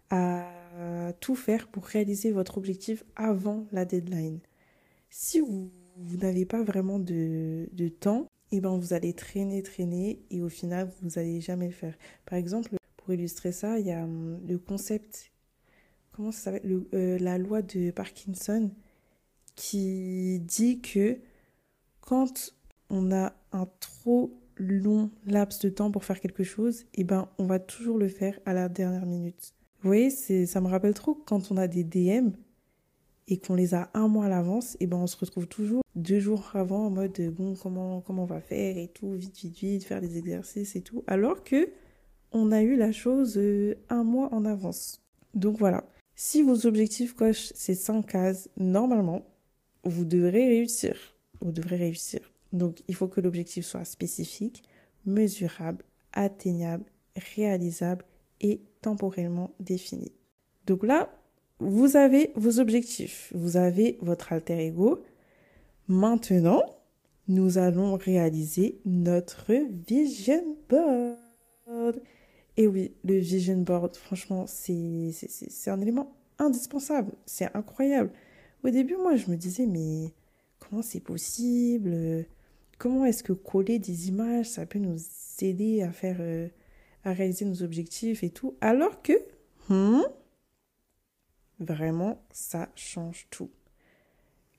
à 0.09 0.45
tout 1.19 1.36
faire 1.36 1.67
pour 1.67 1.86
réaliser 1.86 2.31
votre 2.31 2.57
objectif 2.57 3.03
avant 3.15 3.65
la 3.72 3.86
deadline. 3.86 4.39
Si 5.10 5.39
vous, 5.39 5.72
n'avez 6.22 6.46
pas 6.46 6.63
vraiment 6.63 7.00
de, 7.00 7.67
temps, 8.00 8.27
et 8.51 8.57
eh 8.57 8.62
ben 8.62 8.77
vous 8.77 8.93
allez 8.93 9.13
traîner, 9.13 9.62
traîner 9.63 10.22
et 10.29 10.41
au 10.41 10.50
final, 10.50 10.89
vous 11.01 11.10
n'allez 11.15 11.41
jamais 11.41 11.67
le 11.67 11.74
faire. 11.74 11.98
Par 12.25 12.38
exemple, 12.38 12.75
pour 12.96 13.13
illustrer 13.13 13.51
ça, 13.51 13.79
il 13.79 13.88
y 13.88 13.91
a 13.91 14.03
hum, 14.03 14.39
le 14.48 14.57
concept, 14.57 15.31
comment 16.12 16.31
ça 16.31 16.51
s'appelle 16.51 16.84
euh, 16.93 17.17
La 17.19 17.38
loi 17.38 17.62
de 17.62 17.91
Parkinson 17.91 18.72
qui 19.55 20.39
dit 20.39 20.81
que 20.81 21.17
quand 22.00 22.53
on 22.89 23.12
a 23.12 23.34
un 23.51 23.67
trop 23.79 24.31
long 24.55 25.12
laps 25.25 25.60
de 25.60 25.69
temps 25.69 25.91
pour 25.91 26.05
faire 26.05 26.19
quelque 26.19 26.43
chose, 26.43 26.81
et 26.93 27.01
eh 27.01 27.03
ben 27.03 27.29
on 27.38 27.46
va 27.46 27.60
toujours 27.60 27.98
le 27.98 28.07
faire 28.07 28.39
à 28.46 28.53
la 28.53 28.69
dernière 28.69 29.05
minute. 29.05 29.56
Vous 29.81 29.89
voyez, 29.89 30.10
ça 30.10 30.62
me 30.62 30.67
rappelle 30.67 30.93
trop 30.93 31.13
quand 31.13 31.51
on 31.51 31.57
a 31.57 31.67
des 31.67 31.84
DM 31.84 32.31
et 33.27 33.38
qu'on 33.38 33.55
les 33.55 33.74
a 33.74 33.89
un 33.93 34.07
mois 34.07 34.25
à 34.25 34.29
l'avance, 34.29 34.77
et 34.79 34.88
ben 34.88 34.98
on 34.98 35.07
se 35.07 35.17
retrouve 35.17 35.48
toujours 35.48 35.84
deux 35.96 36.19
jours 36.19 36.50
avant 36.53 36.88
en 36.88 36.89
mode 36.89 37.19
bon 37.36 37.55
comment 37.55 38.00
comment 38.01 38.24
on 38.24 38.27
va 38.27 38.39
faire 38.39 38.77
et 38.77 38.88
tout, 38.88 39.12
vite 39.12 39.38
vite 39.38 39.57
vite, 39.57 39.84
faire 39.84 40.01
des 40.01 40.17
exercices 40.17 40.75
et 40.75 40.81
tout, 40.81 41.03
alors 41.07 41.43
que 41.43 41.69
on 42.31 42.51
a 42.51 42.62
eu 42.62 42.75
la 42.75 42.91
chose 42.91 43.38
euh, 43.38 43.75
un 43.89 44.03
mois 44.03 44.34
en 44.34 44.46
avance. 44.46 45.01
Donc 45.34 45.57
voilà, 45.57 45.84
si 46.15 46.41
vos 46.41 46.65
objectifs 46.65 47.13
cochent 47.13 47.51
ces 47.53 47.75
cinq 47.75 48.07
cases, 48.07 48.50
normalement, 48.57 49.25
vous 49.84 50.05
devrez 50.05 50.48
réussir. 50.48 50.96
Vous 51.41 51.51
devrez 51.51 51.77
réussir. 51.77 52.19
Donc 52.53 52.84
il 52.88 52.96
faut 52.96 53.07
que 53.07 53.22
l'objectif 53.22 53.65
soit 53.65 53.86
spécifique, 53.86 54.63
mesurable, 55.05 55.84
atteignable, 56.13 56.86
réalisable 57.36 58.03
et 58.41 58.62
temporellement 58.82 59.53
défini. 59.60 60.12
Donc 60.65 60.84
là, 60.84 61.10
vous 61.60 61.98
avez 61.98 62.32
vos 62.36 62.60
objectifs, 62.60 63.32
vous 63.34 63.58
avez 63.58 63.98
votre 64.01 64.32
alter 64.32 64.65
ego. 64.65 65.03
Maintenant, 65.88 66.62
nous 67.27 67.58
allons 67.58 67.96
réaliser 67.96 68.79
notre 68.86 69.51
vision 69.88 70.58
board. 70.70 72.01
Et 72.58 72.67
oui, 72.67 72.94
le 73.03 73.17
vision 73.17 73.58
board, 73.58 73.96
franchement, 73.96 74.46
c'est 74.48 75.12
un 75.67 75.82
élément 75.82 76.15
indispensable, 76.39 77.13
c'est 77.25 77.56
incroyable. 77.56 78.12
Au 78.63 78.70
début, 78.70 78.96
moi, 78.96 79.15
je 79.15 79.29
me 79.29 79.36
disais, 79.36 79.65
mais 79.65 80.13
comment 80.60 80.82
c'est 80.82 81.00
possible? 81.00 82.25
Comment 82.77 83.06
est-ce 83.06 83.24
que 83.24 83.34
coller 83.34 83.79
des 83.79 84.10
images, 84.10 84.48
ça 84.50 84.65
peut 84.65 84.79
nous 84.79 84.98
aider 85.41 85.82
à 85.82 85.91
faire, 85.91 86.17
euh, 86.20 86.48
à 87.07 87.13
réaliser 87.13 87.45
nos 87.45 87.63
objectifs 87.63 88.23
et 88.23 88.29
tout 88.29 88.55
Alors 88.61 89.01
que, 89.01 89.13
hmm, 89.69 90.01
Vraiment, 91.59 92.23
ça 92.31 92.69
change 92.75 93.27
tout. 93.31 93.49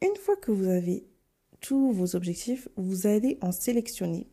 Une 0.02 0.16
fois 0.16 0.36
que 0.36 0.50
vous 0.50 0.68
avez 0.68 1.06
tous 1.60 1.92
vos 1.92 2.16
objectifs, 2.16 2.68
vous 2.76 3.06
allez 3.06 3.38
en 3.40 3.52
sélectionner. 3.52 4.26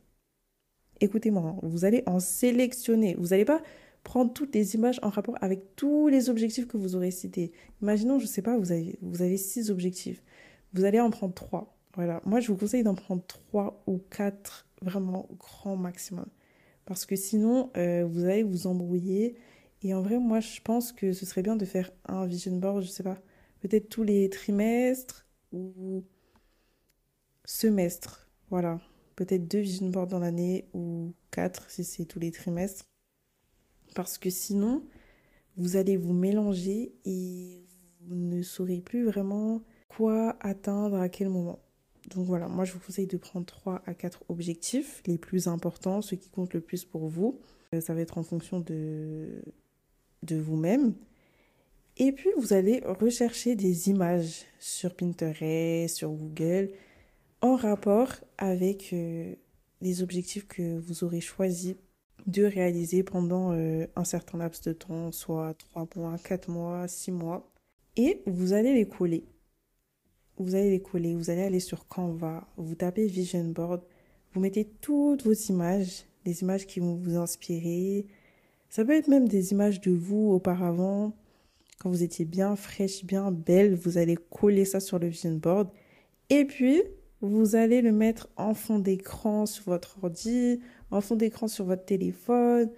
Écoutez-moi, 0.99 1.43
hein, 1.43 1.59
vous 1.61 1.85
allez 1.85 2.01
en 2.07 2.19
sélectionner. 2.19 3.15
Vous 3.19 3.27
n'allez 3.27 3.45
pas 3.45 3.61
prendre 4.03 4.33
toutes 4.33 4.53
les 4.55 4.75
images 4.75 4.99
en 5.03 5.09
rapport 5.09 5.35
avec 5.41 5.75
tous 5.75 6.07
les 6.07 6.29
objectifs 6.29 6.67
que 6.67 6.77
vous 6.77 6.95
aurez 6.95 7.11
cités. 7.11 7.51
Imaginons, 7.81 8.17
je 8.19 8.25
ne 8.25 8.29
sais 8.29 8.41
pas, 8.41 8.57
vous 8.57 8.71
avez, 8.71 8.97
vous 9.01 9.21
avez 9.21 9.37
six 9.37 9.69
objectifs. 9.69 10.23
Vous 10.73 10.85
allez 10.85 10.99
en 10.99 11.11
prendre 11.11 11.33
trois. 11.33 11.77
Voilà. 11.93 12.21
Moi, 12.25 12.39
je 12.39 12.47
vous 12.47 12.57
conseille 12.57 12.83
d'en 12.83 12.95
prendre 12.95 13.23
trois 13.27 13.83
ou 13.87 13.99
quatre, 14.09 14.67
vraiment 14.81 15.27
grand 15.37 15.75
maximum. 15.75 16.25
Parce 16.85 17.05
que 17.05 17.15
sinon, 17.15 17.71
euh, 17.77 18.05
vous 18.05 18.25
allez 18.25 18.43
vous 18.43 18.67
embrouiller 18.67 19.35
et 19.81 19.93
en 19.93 20.01
vrai, 20.01 20.19
moi, 20.19 20.39
je 20.39 20.61
pense 20.61 20.91
que 20.91 21.13
ce 21.13 21.25
serait 21.25 21.43
bien 21.43 21.55
de 21.55 21.65
faire 21.65 21.91
un 22.05 22.25
vision 22.25 22.57
board, 22.57 22.81
je 22.81 22.87
sais 22.87 23.03
pas, 23.03 23.19
peut-être 23.61 23.89
tous 23.89 24.03
les 24.03 24.29
trimestres 24.29 25.27
ou 25.51 26.03
semestres. 27.43 28.29
Voilà. 28.49 28.79
Peut-être 29.15 29.47
deux 29.47 29.59
vision 29.59 29.89
boards 29.89 30.07
dans 30.07 30.19
l'année 30.19 30.67
ou 30.73 31.13
quatre 31.31 31.69
si 31.69 31.83
c'est 31.83 32.05
tous 32.05 32.19
les 32.19 32.31
trimestres. 32.31 32.85
Parce 33.95 34.17
que 34.17 34.29
sinon, 34.29 34.83
vous 35.57 35.77
allez 35.77 35.97
vous 35.97 36.13
mélanger 36.13 36.93
et 37.05 37.65
vous 38.01 38.15
ne 38.15 38.41
saurez 38.41 38.81
plus 38.81 39.05
vraiment 39.05 39.63
quoi 39.87 40.35
atteindre 40.41 40.97
à 40.97 41.09
quel 41.09 41.29
moment. 41.29 41.64
Donc 42.09 42.25
voilà, 42.25 42.47
moi 42.47 42.65
je 42.65 42.73
vous 42.73 42.79
conseille 42.79 43.07
de 43.07 43.17
prendre 43.17 43.45
trois 43.45 43.81
à 43.85 43.93
quatre 43.93 44.23
objectifs 44.29 45.01
les 45.07 45.17
plus 45.17 45.47
importants, 45.47 46.01
ceux 46.01 46.17
qui 46.17 46.29
comptent 46.29 46.53
le 46.53 46.61
plus 46.61 46.85
pour 46.85 47.07
vous. 47.07 47.39
Euh, 47.73 47.81
ça 47.81 47.93
va 47.93 48.01
être 48.01 48.17
en 48.17 48.23
fonction 48.23 48.59
de 48.59 49.41
de 50.23 50.37
vous-même. 50.37 50.95
Et 51.97 52.11
puis, 52.11 52.29
vous 52.37 52.53
allez 52.53 52.81
rechercher 52.85 53.55
des 53.55 53.89
images 53.89 54.43
sur 54.59 54.93
Pinterest, 54.93 55.95
sur 55.95 56.11
Google, 56.11 56.71
en 57.41 57.55
rapport 57.55 58.11
avec 58.37 58.91
euh, 58.91 59.33
les 59.81 60.03
objectifs 60.03 60.47
que 60.47 60.77
vous 60.77 61.03
aurez 61.05 61.21
choisi 61.21 61.77
de 62.27 62.43
réaliser 62.43 63.03
pendant 63.03 63.53
euh, 63.53 63.85
un 63.95 64.03
certain 64.03 64.39
laps 64.39 64.61
de 64.63 64.73
temps, 64.73 65.11
soit 65.11 65.53
3 65.53 65.87
mois, 65.95 66.17
4 66.17 66.49
mois, 66.49 66.87
6 66.87 67.11
mois. 67.11 67.49
Et 67.95 68.21
vous 68.25 68.51
allez 68.51 68.73
les 68.73 68.87
coller. 68.87 69.23
Vous 70.37 70.55
allez 70.55 70.71
les 70.71 70.81
coller, 70.81 71.15
vous 71.15 71.29
allez 71.29 71.43
aller 71.43 71.59
sur 71.59 71.87
Canva, 71.87 72.47
vous 72.57 72.75
tapez 72.75 73.07
Vision 73.07 73.45
Board, 73.45 73.81
vous 74.33 74.41
mettez 74.41 74.65
toutes 74.81 75.23
vos 75.23 75.33
images, 75.33 76.03
les 76.25 76.41
images 76.41 76.65
qui 76.65 76.79
vont 76.79 76.95
vous 76.95 77.15
inspirer, 77.15 78.05
ça 78.69 78.83
peut 78.83 78.91
être 78.91 79.07
même 79.07 79.27
des 79.27 79.53
images 79.53 79.79
de 79.79 79.91
vous 79.91 80.31
auparavant, 80.33 81.13
quand 81.79 81.89
vous 81.89 82.03
étiez 82.03 82.25
bien 82.25 82.55
fraîche, 82.55 83.05
bien 83.05 83.31
belle. 83.31 83.75
Vous 83.75 83.97
allez 83.97 84.17
coller 84.29 84.65
ça 84.65 84.79
sur 84.79 84.99
le 84.99 85.07
vision 85.07 85.33
board. 85.33 85.69
Et 86.29 86.45
puis, 86.45 86.81
vous 87.21 87.55
allez 87.55 87.81
le 87.81 87.91
mettre 87.91 88.29
en 88.35 88.53
fond 88.53 88.79
d'écran 88.79 89.45
sur 89.45 89.65
votre 89.65 89.97
ordi, 90.03 90.59
en 90.91 91.01
fond 91.01 91.15
d'écran 91.15 91.47
sur 91.47 91.65
votre 91.65 91.85
téléphone. 91.85 92.69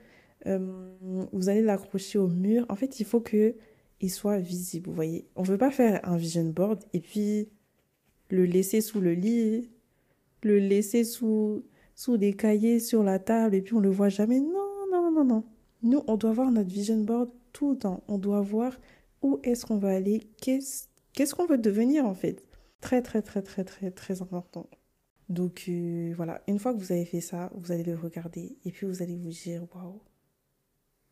Euh, 0.45 0.89
vous 1.31 1.49
allez 1.49 1.61
l'accrocher 1.61 2.19
au 2.19 2.27
mur. 2.27 2.65
En 2.69 2.75
fait, 2.75 2.99
il 2.99 3.05
faut 3.05 3.19
que 3.19 3.55
il 4.01 4.11
soit 4.11 4.39
visible, 4.39 4.89
vous 4.89 4.95
voyez. 4.95 5.27
On 5.35 5.41
ne 5.41 5.47
veut 5.47 5.57
pas 5.57 5.71
faire 5.71 5.99
un 6.07 6.17
vision 6.17 6.45
board 6.45 6.83
et 6.93 6.99
puis 6.99 7.49
le 8.29 8.45
laisser 8.45 8.81
sous 8.81 9.01
le 9.01 9.13
lit, 9.13 9.69
le 10.43 10.59
laisser 10.59 11.03
sous, 11.03 11.63
sous 11.95 12.17
des 12.17 12.33
cahiers 12.33 12.79
sur 12.79 13.03
la 13.03 13.19
table 13.19 13.55
et 13.55 13.61
puis 13.61 13.73
on 13.73 13.79
le 13.79 13.89
voit 13.89 14.09
jamais. 14.09 14.39
Non, 14.39 14.85
non, 14.91 15.11
non, 15.11 15.25
non. 15.25 15.43
Nous, 15.83 16.03
on 16.07 16.17
doit 16.17 16.33
voir 16.33 16.51
notre 16.51 16.69
vision 16.69 17.03
board 17.03 17.29
tout 17.53 17.71
le 17.71 17.77
temps. 17.77 18.03
On 18.07 18.17
doit 18.17 18.41
voir 18.41 18.77
où 19.21 19.39
est-ce 19.43 19.65
qu'on 19.65 19.77
va 19.77 19.89
aller, 19.89 20.21
qu'est-ce 20.41 21.35
qu'on 21.35 21.45
veut 21.45 21.57
devenir 21.57 22.05
en 22.05 22.13
fait. 22.13 22.43
Très, 22.81 23.01
très, 23.01 23.21
très, 23.21 23.41
très, 23.41 23.63
très, 23.63 23.91
très 23.91 24.21
important. 24.21 24.69
Donc 25.29 25.65
euh, 25.67 26.13
voilà, 26.15 26.41
une 26.47 26.59
fois 26.59 26.73
que 26.73 26.79
vous 26.79 26.91
avez 26.91 27.05
fait 27.05 27.21
ça, 27.21 27.51
vous 27.55 27.71
allez 27.71 27.83
le 27.83 27.95
regarder 27.95 28.57
et 28.63 28.71
puis 28.71 28.85
vous 28.85 29.01
allez 29.01 29.17
vous 29.17 29.29
dire 29.29 29.63
waouh. 29.75 30.01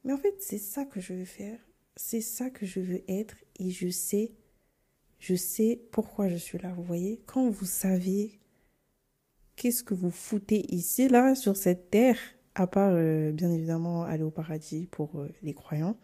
Mais 0.04 0.14
en 0.14 0.18
fait, 0.18 0.36
c'est 0.40 0.60
ça 0.60 0.86
que 0.86 1.00
je 1.00 1.14
veux 1.14 1.26
faire, 1.26 1.60
c'est 1.96 2.22
ça 2.22 2.50
que 2.50 2.66
je 2.66 2.80
veux 2.80 3.02
être 3.08 3.36
et 3.60 3.70
je 3.70 3.90
sais, 3.90 4.32
je 5.20 5.36
sais 5.36 5.82
pourquoi 5.92 6.28
je 6.28 6.36
suis 6.36 6.58
là. 6.58 6.74
Vous 6.74 6.84
voyez, 6.84 7.22
quand 7.26 7.50
vous 7.50 7.66
savez 7.66 8.40
qu'est-ce 9.56 9.84
que 9.84 9.94
vous 9.94 10.12
foutez 10.12 10.66
ici, 10.74 11.08
là, 11.08 11.36
sur 11.36 11.56
cette 11.56 11.90
terre, 11.90 12.18
à 12.56 12.68
part 12.68 12.92
euh, 12.94 13.32
bien 13.32 13.52
évidemment 13.52 14.04
aller 14.04 14.24
au 14.24 14.32
paradis 14.32 14.88
pour 14.88 15.20
euh, 15.20 15.30
les 15.44 15.54
croyants, 15.54 15.98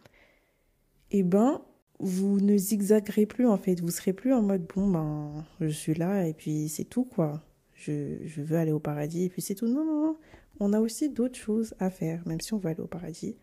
eh 1.12 1.24
ben 1.24 1.62
vous 2.00 2.40
ne 2.40 2.58
zigzaguerez 2.58 3.26
plus 3.26 3.48
en 3.48 3.58
fait. 3.58 3.80
Vous 3.82 3.92
serez 3.92 4.14
plus 4.14 4.34
en 4.34 4.42
mode 4.42 4.66
bon 4.74 4.90
ben 4.90 5.46
je 5.60 5.68
suis 5.68 5.94
là 5.94 6.28
et 6.28 6.34
puis 6.34 6.70
c'est 6.70 6.86
tout 6.86 7.04
quoi. 7.06 7.44
Je, 7.74 8.18
je, 8.26 8.42
veux 8.42 8.58
aller 8.58 8.72
au 8.72 8.80
paradis 8.80 9.26
et 9.26 9.30
puis 9.30 9.42
c'est 9.42 9.56
tout. 9.56 9.68
Non, 9.68 9.86
non, 9.86 10.06
non. 10.06 10.18
On 10.60 10.74
a 10.74 10.80
aussi 10.80 11.10
d'autres 11.10 11.38
choses 11.38 11.74
à 11.80 11.90
faire, 11.90 12.22
même 12.28 12.40
si 12.40 12.54
on 12.54 12.58
veut 12.58 12.70
aller 12.70 12.82
au 12.82 12.88
paradis. 12.88 13.36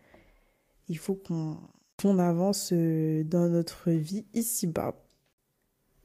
Il 0.87 0.97
faut 0.97 1.15
qu'on 1.15 1.57
qu'on 2.01 2.17
avance 2.19 2.71
euh, 2.71 3.23
dans 3.23 3.49
notre 3.49 3.91
vie 3.91 4.25
ici-bas. 4.33 4.95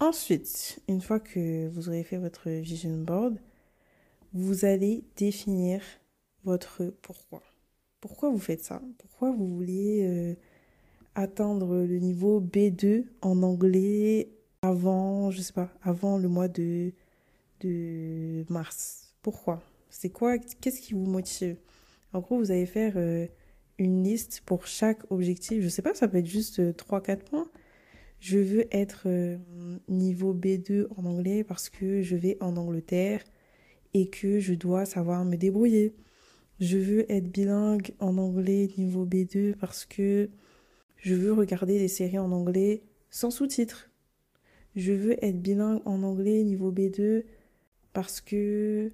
Ensuite, 0.00 0.82
une 0.88 1.00
fois 1.00 1.20
que 1.20 1.68
vous 1.68 1.88
aurez 1.88 2.02
fait 2.02 2.16
votre 2.16 2.50
vision 2.50 2.96
board, 2.98 3.38
vous 4.32 4.64
allez 4.64 5.04
définir 5.16 5.80
votre 6.44 6.92
pourquoi. 7.00 7.42
Pourquoi 8.00 8.30
vous 8.30 8.38
faites 8.38 8.62
ça? 8.62 8.82
Pourquoi 8.98 9.30
vous 9.30 9.46
voulez 9.46 10.04
euh, 10.04 10.34
atteindre 11.14 11.76
le 11.76 11.98
niveau 11.98 12.40
B2 12.40 13.04
en 13.22 13.42
anglais 13.42 14.30
avant, 14.62 15.30
je 15.30 15.40
sais 15.40 15.52
pas, 15.52 15.70
avant 15.82 16.18
le 16.18 16.28
mois 16.28 16.48
de, 16.48 16.92
mars? 18.50 19.14
Pourquoi? 19.22 19.62
C'est 19.90 20.10
quoi? 20.10 20.38
Qu'est-ce 20.38 20.80
qui 20.80 20.92
vous 20.92 21.06
motive? 21.06 21.56
En 22.12 22.18
gros, 22.18 22.36
vous 22.38 22.50
allez 22.50 22.66
faire 22.66 22.94
euh, 22.96 23.26
une 23.78 24.04
liste 24.04 24.42
pour 24.46 24.66
chaque 24.66 25.10
objectif. 25.10 25.62
Je 25.62 25.68
sais 25.68 25.82
pas, 25.82 25.94
ça 25.94 26.08
peut 26.08 26.18
être 26.18 26.26
juste 26.26 26.60
3-4 26.60 27.10
euh, 27.10 27.16
points. 27.16 27.50
Je 28.20 28.38
veux 28.38 28.64
être 28.74 29.06
niveau 29.86 30.32
B2 30.32 30.86
en 30.96 31.04
anglais 31.04 31.44
parce 31.44 31.68
que 31.68 32.00
je 32.00 32.16
vais 32.16 32.38
en 32.40 32.56
Angleterre 32.56 33.22
et 33.92 34.08
que 34.08 34.40
je 34.40 34.54
dois 34.54 34.86
savoir 34.86 35.24
me 35.26 35.36
débrouiller. 35.36 35.94
Je 36.60 36.78
veux 36.78 37.10
être 37.12 37.30
bilingue 37.30 37.94
en 37.98 38.16
anglais 38.16 38.70
niveau 38.78 39.04
B2 39.04 39.56
parce 39.56 39.84
que 39.84 40.30
je 40.96 41.14
veux 41.14 41.32
regarder 41.32 41.78
des 41.78 41.88
séries 41.88 42.18
en 42.18 42.32
anglais 42.32 42.82
sans 43.10 43.30
sous-titres. 43.30 43.90
Je 44.74 44.92
veux 44.92 45.22
être 45.24 45.40
bilingue 45.40 45.82
en 45.84 46.02
anglais 46.02 46.42
niveau 46.42 46.72
B2 46.72 47.24
parce 47.92 48.20
que 48.20 48.92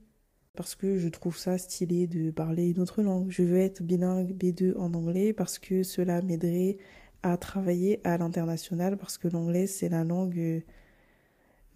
parce 0.57 0.75
que 0.75 0.99
je 0.99 1.09
trouve 1.09 1.37
ça 1.37 1.59
stylé 1.59 2.07
de 2.07 2.31
parler 2.31 2.71
une 2.71 2.81
autre 2.81 3.03
langue. 3.03 3.31
Je 3.31 3.43
veux 3.43 3.59
être 3.59 3.83
bilingue 3.83 4.35
B2 4.35 4.77
en 4.77 4.93
anglais 4.95 5.33
parce 5.33 5.59
que 5.59 5.83
cela 5.83 6.23
m'aiderait 6.23 6.79
à 7.23 7.37
travailler 7.37 8.01
à 8.05 8.19
l'international 8.19 8.97
parce 8.97 9.19
que 9.19 9.29
l'anglais 9.29 9.67
c'est 9.67 9.89
la 9.89 10.05
langue 10.05 10.63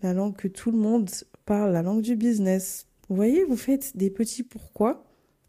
la 0.03 0.13
langue 0.13 0.37
que 0.37 0.49
tout 0.49 0.71
le 0.71 0.79
monde 0.79 1.09
parle, 1.47 1.73
la 1.73 1.83
langue 1.83 2.03
du 2.03 2.17
business. 2.17 2.87
Vous 3.09 3.17
voyez, 3.17 3.45
vous 3.45 3.57
faites 3.57 3.97
des 3.97 4.11
petits 4.11 4.43
pourquoi 4.43 5.05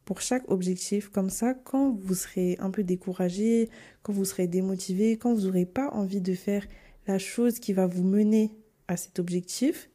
pour 0.05 0.21
chaque 0.21 0.49
objectif. 0.49 1.09
Comme 1.09 1.29
ça, 1.29 1.53
quand 1.53 1.91
vous 1.91 2.13
serez 2.13 2.55
un 2.59 2.71
peu 2.71 2.83
découragé, 2.83 3.69
quand 4.01 4.13
vous 4.13 4.25
serez 4.25 4.47
démotivé, 4.47 5.17
quand 5.17 5.33
vous 5.33 5.41
n'aurez 5.41 5.65
pas 5.65 5.89
envie 5.89 6.21
de 6.21 6.33
faire 6.33 6.65
la 7.07 7.19
chose 7.19 7.59
qui 7.59 7.73
va 7.73 7.87
vous 7.87 8.03
mener 8.03 8.51
à 8.87 8.97
cet 8.97 9.19
objectif, 9.19 9.89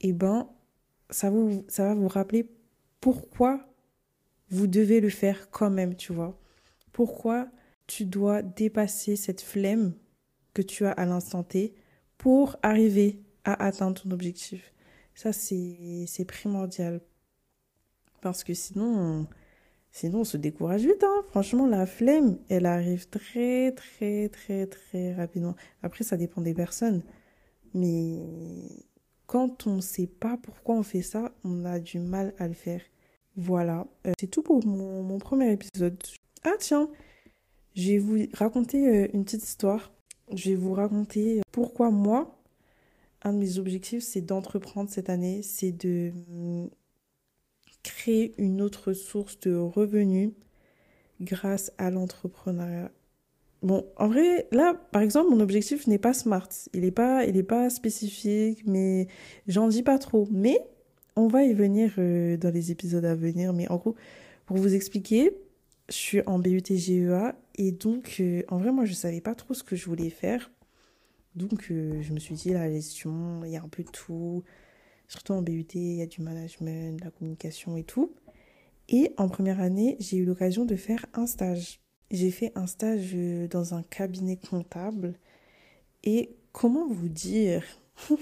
eh 0.00 0.12
ben, 0.12 0.48
ça, 1.10 1.30
vous, 1.30 1.64
ça 1.68 1.84
va 1.84 1.94
vous 1.94 2.08
rappeler 2.08 2.48
pourquoi 3.00 3.66
vous 4.50 4.66
devez 4.66 5.00
le 5.00 5.08
faire 5.08 5.50
quand 5.50 5.70
même, 5.70 5.96
tu 5.96 6.12
vois. 6.12 6.38
Pourquoi 6.92 7.48
tu 7.86 8.04
dois 8.04 8.42
dépasser 8.42 9.16
cette 9.16 9.40
flemme 9.40 9.94
que 10.54 10.62
tu 10.62 10.84
as 10.86 10.92
à 10.92 11.06
l'instant 11.06 11.42
T 11.42 11.74
pour 12.18 12.56
arriver 12.62 13.22
à 13.44 13.64
atteindre 13.64 14.00
ton 14.00 14.10
objectif. 14.10 14.72
Ça, 15.14 15.32
c'est 15.32 16.24
primordial. 16.26 17.00
Parce 18.20 18.44
que 18.44 18.54
sinon, 18.54 19.26
sinon 19.90 20.20
on 20.20 20.24
se 20.24 20.36
décourage 20.36 20.82
vite. 20.82 21.02
Hein. 21.02 21.24
Franchement, 21.28 21.66
la 21.66 21.86
flemme, 21.86 22.38
elle 22.48 22.66
arrive 22.66 23.08
très, 23.08 23.72
très, 23.72 24.28
très, 24.28 24.66
très 24.66 25.14
rapidement. 25.14 25.56
Après, 25.82 26.04
ça 26.04 26.16
dépend 26.16 26.42
des 26.42 26.54
personnes. 26.54 27.02
Mais 27.72 28.18
quand 29.30 29.68
on 29.68 29.76
ne 29.76 29.80
sait 29.80 30.08
pas 30.08 30.36
pourquoi 30.42 30.74
on 30.74 30.82
fait 30.82 31.02
ça, 31.02 31.30
on 31.44 31.64
a 31.64 31.78
du 31.78 32.00
mal 32.00 32.34
à 32.40 32.48
le 32.48 32.52
faire. 32.52 32.80
Voilà, 33.36 33.86
euh, 34.04 34.12
c'est 34.18 34.26
tout 34.26 34.42
pour 34.42 34.66
mon, 34.66 35.18
premier 35.18 35.52
épisode. 35.52 35.96
Ah 36.42 36.54
tiens, 36.58 36.90
je 37.76 37.92
vais 37.92 37.98
vous 37.98 38.26
raconter 38.32 38.88
euh, 38.88 39.08
une 39.14 39.24
petite 39.24 39.44
histoire. 39.44 39.92
Je 40.34 40.50
vais 40.50 40.56
vous 40.56 40.72
raconter 40.72 41.38
euh, 41.38 41.42
pourquoi 41.52 41.92
moi, 41.92 42.42
un 43.22 43.32
de 43.32 43.38
mes 43.38 43.58
objectifs, 43.58 44.02
c'est 44.02 44.20
d'entreprendre 44.20 44.90
cette 44.90 45.10
année, 45.10 45.44
c'est 45.44 45.70
de 45.70 46.10
mm, 46.26 46.66
créer 47.84 48.34
une 48.36 48.60
autre 48.60 48.92
source 48.94 49.38
de 49.38 49.54
revenus 49.54 50.32
grâce 51.20 51.70
à 51.78 51.92
l'entrepreneuriat. 51.92 52.90
Bon, 53.62 53.86
en 53.96 54.08
vrai, 54.08 54.48
là, 54.52 54.74
par 54.90 55.02
exemple, 55.02 55.30
mon 55.30 55.40
objectif 55.40 55.86
n'est 55.86 55.98
pas 55.98 56.14
smart. 56.14 56.48
Il 56.72 56.80
n'est 56.80 56.90
pas, 56.90 57.26
il 57.26 57.44
pas 57.44 57.68
spécifique, 57.68 58.62
mais 58.66 59.06
j'en 59.48 59.68
dis 59.68 59.82
pas 59.82 59.98
trop. 59.98 60.26
Mais 60.30 60.58
on 61.16 61.28
va 61.28 61.44
y 61.44 61.52
venir 61.52 61.94
euh, 61.98 62.36
dans 62.38 62.50
les 62.50 62.70
épisodes 62.70 63.04
à 63.04 63.14
venir. 63.14 63.52
Mais 63.52 63.68
en 63.70 63.76
gros, 63.76 63.96
pour 64.46 64.56
vous 64.56 64.74
expliquer, 64.74 65.32
je 65.88 65.94
suis 65.94 66.22
en 66.26 66.38
BUT 66.38 66.62
GEA 66.68 67.34
et 67.56 67.72
donc, 67.72 68.16
euh, 68.20 68.42
en 68.48 68.58
vrai, 68.58 68.72
moi, 68.72 68.84
je 68.86 68.94
savais 68.94 69.20
pas 69.20 69.34
trop 69.34 69.52
ce 69.54 69.62
que 69.62 69.76
je 69.76 69.86
voulais 69.86 70.10
faire. 70.10 70.50
Donc, 71.34 71.68
euh, 71.70 72.00
je 72.02 72.12
me 72.12 72.18
suis 72.18 72.34
dit, 72.34 72.50
la 72.50 72.70
gestion, 72.70 73.42
il 73.44 73.50
y 73.52 73.56
a 73.56 73.62
un 73.62 73.68
peu 73.68 73.82
de 73.82 73.90
tout. 73.90 74.42
Surtout 75.08 75.32
en 75.32 75.42
BUT, 75.42 75.66
il 75.74 75.96
y 75.96 76.02
a 76.02 76.06
du 76.06 76.22
management, 76.22 76.96
de 76.98 77.04
la 77.04 77.10
communication 77.10 77.76
et 77.76 77.84
tout. 77.84 78.14
Et 78.88 79.12
en 79.18 79.28
première 79.28 79.60
année, 79.60 79.96
j'ai 80.00 80.16
eu 80.18 80.24
l'occasion 80.24 80.64
de 80.64 80.76
faire 80.76 81.04
un 81.14 81.26
stage. 81.26 81.80
J'ai 82.10 82.30
fait 82.30 82.52
un 82.56 82.66
stage 82.66 83.12
euh, 83.14 83.46
dans 83.48 83.74
un 83.74 83.82
cabinet 83.82 84.36
comptable. 84.36 85.14
Et 86.02 86.36
comment 86.52 86.88
vous 86.88 87.08
dire 87.08 87.64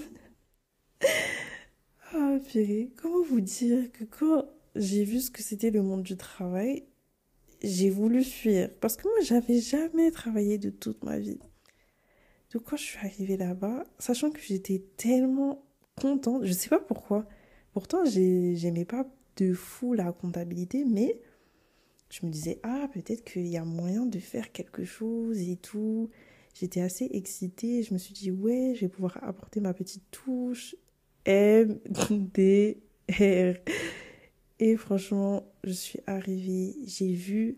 Ah, 2.11 2.37
purée, 2.51 2.91
comment 3.01 3.23
vous 3.23 3.41
dire 3.41 3.91
que 3.91 4.03
quand 4.03 4.45
j'ai 4.75 5.03
vu 5.03 5.19
ce 5.19 5.29
que 5.29 5.43
c'était 5.43 5.69
le 5.71 5.83
monde 5.83 6.03
du 6.03 6.17
travail, 6.17 6.83
j'ai 7.61 7.89
voulu 7.89 8.23
fuir. 8.23 8.69
Parce 8.79 8.95
que 8.95 9.03
moi, 9.03 9.17
j'avais 9.23 9.59
jamais 9.59 10.11
travaillé 10.11 10.57
de 10.57 10.69
toute 10.69 11.03
ma 11.03 11.19
vie. 11.19 11.39
Donc 12.53 12.63
quand 12.63 12.77
je 12.77 12.83
suis 12.83 12.97
arrivée 12.97 13.37
là-bas, 13.37 13.83
sachant 13.99 14.31
que 14.31 14.39
j'étais 14.39 14.83
tellement 14.97 15.63
contente, 16.01 16.45
je 16.45 16.53
sais 16.53 16.69
pas 16.69 16.79
pourquoi. 16.79 17.27
Pourtant, 17.73 18.03
j'aimais 18.05 18.85
pas 18.85 19.05
de 19.37 19.53
fou 19.53 19.93
la 19.93 20.11
comptabilité, 20.11 20.83
mais 20.83 21.21
je 22.09 22.25
me 22.25 22.31
disais, 22.31 22.59
ah, 22.63 22.87
peut-être 22.93 23.23
qu'il 23.23 23.47
y 23.47 23.57
a 23.57 23.63
moyen 23.63 24.05
de 24.05 24.19
faire 24.19 24.51
quelque 24.51 24.83
chose 24.83 25.39
et 25.39 25.55
tout. 25.55 26.09
J'étais 26.53 26.81
assez 26.81 27.07
excitée. 27.11 27.83
Je 27.83 27.93
me 27.93 27.99
suis 27.99 28.13
dit, 28.13 28.31
ouais, 28.31 28.73
je 28.75 28.81
vais 28.81 28.89
pouvoir 28.89 29.19
apporter 29.23 29.59
ma 29.59 29.73
petite 29.73 30.03
touche. 30.11 30.75
M, 31.25 31.79
D, 32.09 32.81
R. 33.09 33.55
Et 34.59 34.75
franchement, 34.75 35.43
je 35.63 35.71
suis 35.71 35.99
arrivée, 36.05 36.75
j'ai 36.85 37.13
vu, 37.13 37.57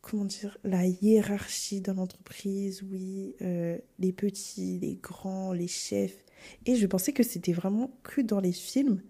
comment 0.00 0.24
dire, 0.24 0.58
la 0.64 0.86
hiérarchie 0.86 1.80
dans 1.80 1.94
l'entreprise, 1.94 2.82
oui, 2.90 3.36
euh, 3.40 3.78
les 4.00 4.12
petits, 4.12 4.78
les 4.80 4.96
grands, 4.96 5.52
les 5.52 5.68
chefs. 5.68 6.24
Et 6.66 6.74
je 6.74 6.86
pensais 6.86 7.12
que 7.12 7.22
c'était 7.22 7.52
vraiment 7.52 7.92
que 8.02 8.20
dans 8.20 8.40
les 8.40 8.52
films 8.52 9.00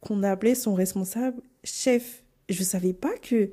qu'on 0.00 0.24
appelait 0.24 0.56
son 0.56 0.74
responsable 0.74 1.40
chef. 1.62 2.24
Je 2.48 2.64
savais 2.64 2.92
pas 2.92 3.16
que 3.18 3.50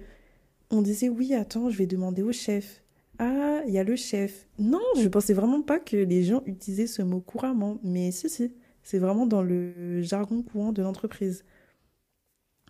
on 0.72 0.82
disait 0.82 1.10
oui, 1.10 1.34
attends, 1.34 1.70
je 1.70 1.78
vais 1.78 1.88
demander 1.88 2.22
au 2.24 2.32
chef. 2.32 2.84
Ah, 3.20 3.62
il 3.68 3.74
y 3.74 3.80
a 3.80 3.84
le 3.84 3.96
chef. 3.96 4.48
Non, 4.60 4.82
je 4.98 5.08
pensais 5.08 5.34
vraiment 5.34 5.62
pas 5.62 5.80
que 5.80 5.98
les 5.98 6.24
gens 6.24 6.42
utilisaient 6.46 6.88
ce 6.88 7.02
mot 7.02 7.22
couramment. 7.22 7.80
Mais 7.84 8.12
si, 8.12 8.30
si, 8.30 8.54
c'est 8.84 9.00
vraiment 9.00 9.26
dans 9.28 9.42
le 9.44 10.02
jargon 10.02 10.42
courant 10.44 10.72
de 10.72 10.82
l'entreprise. 10.82 11.44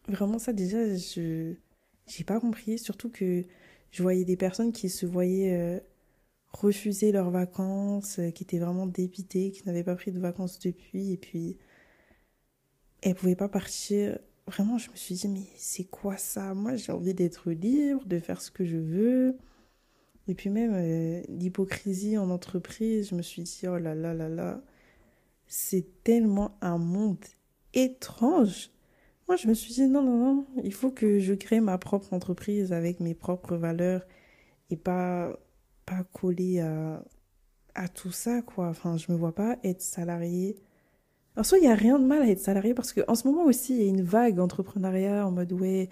Vraiment, 0.07 0.39
ça, 0.39 0.53
déjà, 0.53 0.95
je 0.95 1.53
j'ai 2.07 2.23
pas 2.23 2.39
compris. 2.39 2.79
Surtout 2.79 3.09
que 3.09 3.45
je 3.91 4.03
voyais 4.03 4.25
des 4.25 4.38
personnes 4.38 4.71
qui 4.71 4.89
se 4.89 5.05
voyaient 5.05 5.53
euh, 5.55 5.79
refuser 6.53 7.12
leurs 7.12 7.29
vacances, 7.31 8.19
euh, 8.19 8.31
qui 8.31 8.43
étaient 8.43 8.59
vraiment 8.59 8.88
dépitées, 8.88 9.51
qui 9.51 9.65
n'avaient 9.65 9.83
pas 9.83 9.95
pris 9.95 10.12
de 10.12 10.19
vacances 10.19 10.59
depuis, 10.59 11.13
et 11.13 11.17
puis 11.17 11.57
elles 13.01 13.15
pouvaient 13.15 13.35
pas 13.35 13.49
partir. 13.49 14.19
Vraiment, 14.49 14.79
je 14.79 14.89
me 14.89 14.95
suis 14.95 15.13
dit, 15.13 15.27
mais 15.27 15.43
c'est 15.57 15.83
quoi 15.83 16.17
ça? 16.17 16.55
Moi, 16.55 16.75
j'ai 16.75 16.91
envie 16.91 17.13
d'être 17.13 17.51
libre, 17.51 18.03
de 18.07 18.17
faire 18.19 18.41
ce 18.41 18.49
que 18.49 18.65
je 18.65 18.77
veux. 18.77 19.38
Et 20.27 20.33
puis 20.33 20.49
même 20.49 20.73
euh, 20.73 21.21
l'hypocrisie 21.29 22.17
en 22.17 22.31
entreprise, 22.31 23.09
je 23.09 23.15
me 23.15 23.21
suis 23.21 23.43
dit, 23.43 23.67
oh 23.67 23.77
là 23.77 23.93
là 23.93 24.13
là 24.15 24.27
là, 24.27 24.62
c'est 25.47 26.03
tellement 26.03 26.57
un 26.62 26.79
monde 26.79 27.23
étrange. 27.75 28.71
Moi, 29.27 29.38
je 29.38 29.47
me 29.47 29.53
suis 29.53 29.73
dit, 29.73 29.88
non, 29.88 30.01
non, 30.01 30.17
non, 30.17 30.45
il 30.63 30.73
faut 30.73 30.91
que 30.91 31.19
je 31.19 31.33
crée 31.35 31.59
ma 31.62 31.77
propre 31.77 32.13
entreprise 32.13 32.73
avec 32.73 32.99
mes 32.99 33.13
propres 33.13 33.55
valeurs 33.55 34.05
et 34.71 34.77
pas, 34.77 35.38
pas 35.85 36.03
coller 36.13 36.59
à, 36.62 37.03
à 37.75 37.88
tout 37.88 38.12
ça, 38.12 38.41
quoi. 38.41 38.69
Enfin, 38.69 38.97
je 38.97 39.12
me 39.12 39.17
vois 39.17 39.35
pas 39.35 39.57
être 39.63 39.81
salarié. 39.81 40.55
En 41.39 41.43
soi, 41.43 41.58
il 41.58 41.62
n'y 41.62 41.67
a 41.67 41.75
rien 41.75 41.97
de 41.99 42.06
mal 42.06 42.21
à 42.21 42.28
être 42.28 42.41
salarié 42.41 42.73
parce 42.73 42.91
qu'en 42.91 43.15
ce 43.15 43.25
moment 43.25 43.45
aussi, 43.45 43.73
il 43.73 43.82
y 43.82 43.86
a 43.86 43.88
une 43.88 44.02
vague 44.02 44.39
entrepreneuriat 44.41 45.25
en 45.25 45.32
mode, 45.32 45.54
ouais, 45.54 45.88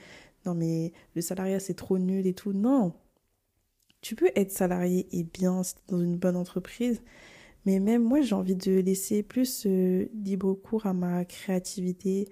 non, 0.45 0.53
mais 0.53 0.91
le 1.15 1.21
salariat, 1.21 1.61
c'est 1.61 1.73
trop 1.73 1.97
nul 1.97 2.27
et 2.27 2.33
tout. 2.33 2.51
Non. 2.51 2.93
Tu 4.01 4.15
peux 4.15 4.29
être 4.35 4.51
salarié 4.51 5.07
et 5.13 5.23
bien 5.23 5.61
dans 5.87 6.01
une 6.01 6.17
bonne 6.17 6.35
entreprise, 6.35 7.01
mais 7.65 7.79
même 7.79 8.03
moi, 8.03 8.19
j'ai 8.19 8.35
envie 8.35 8.57
de 8.57 8.73
laisser 8.81 9.23
plus 9.23 9.65
euh, 9.65 10.09
libre 10.13 10.53
cours 10.53 10.85
à 10.85 10.93
ma 10.93 11.23
créativité, 11.23 12.27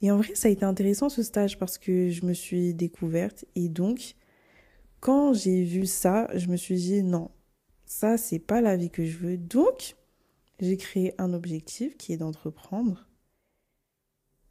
et 0.00 0.10
en 0.10 0.16
vrai, 0.16 0.34
ça 0.34 0.48
a 0.48 0.50
été 0.50 0.64
intéressant 0.64 1.10
ce 1.10 1.22
stage 1.22 1.58
parce 1.58 1.76
que 1.76 2.08
je 2.08 2.24
me 2.24 2.32
suis 2.32 2.72
découverte 2.72 3.44
et 3.56 3.68
donc 3.68 4.14
quand 5.00 5.34
j'ai 5.34 5.64
vu 5.64 5.86
ça, 5.86 6.28
je 6.34 6.46
me 6.48 6.56
suis 6.56 6.76
dit 6.76 7.02
non, 7.02 7.30
ça 7.84 8.16
c'est 8.16 8.38
pas 8.38 8.62
la 8.62 8.76
vie 8.76 8.90
que 8.90 9.04
je 9.04 9.18
veux. 9.18 9.36
Donc, 9.36 9.96
j'ai 10.60 10.76
créé 10.76 11.14
un 11.18 11.32
objectif 11.32 11.96
qui 11.96 12.12
est 12.12 12.16
d'entreprendre. 12.16 13.08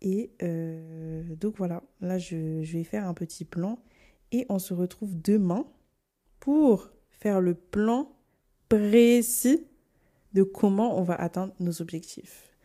Et 0.01 0.31
euh, 0.43 1.35
donc 1.35 1.55
voilà, 1.57 1.83
là 2.01 2.17
je, 2.17 2.61
vais 2.61 2.83
faire 2.83 3.07
un 3.07 3.13
petit 3.13 3.45
plan 3.45 3.79
et 4.31 4.45
on 4.49 4.59
se 4.59 4.73
retrouve 4.73 5.19
demain 5.19 5.65
pour 6.39 6.91
faire 7.09 7.41
le 7.41 7.55
plan 7.55 8.11
précis 8.69 9.65
de 10.33 10.43
comment 10.43 10.99
on 10.99 11.03
va 11.03 11.15
atteindre 11.15 11.53
nos 11.59 11.81
objectifs. 11.81 12.55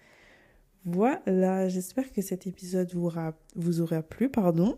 Voilà, 0.85 1.69
j'espère 1.69 2.13
que 2.13 2.21
cet 2.21 2.47
épisode 2.47 2.93
vous, 2.93 3.07
aura, 3.07 3.35
vous 3.55 3.81
aura 3.81 4.03
plu, 4.03 4.29
pardon. 4.29 4.77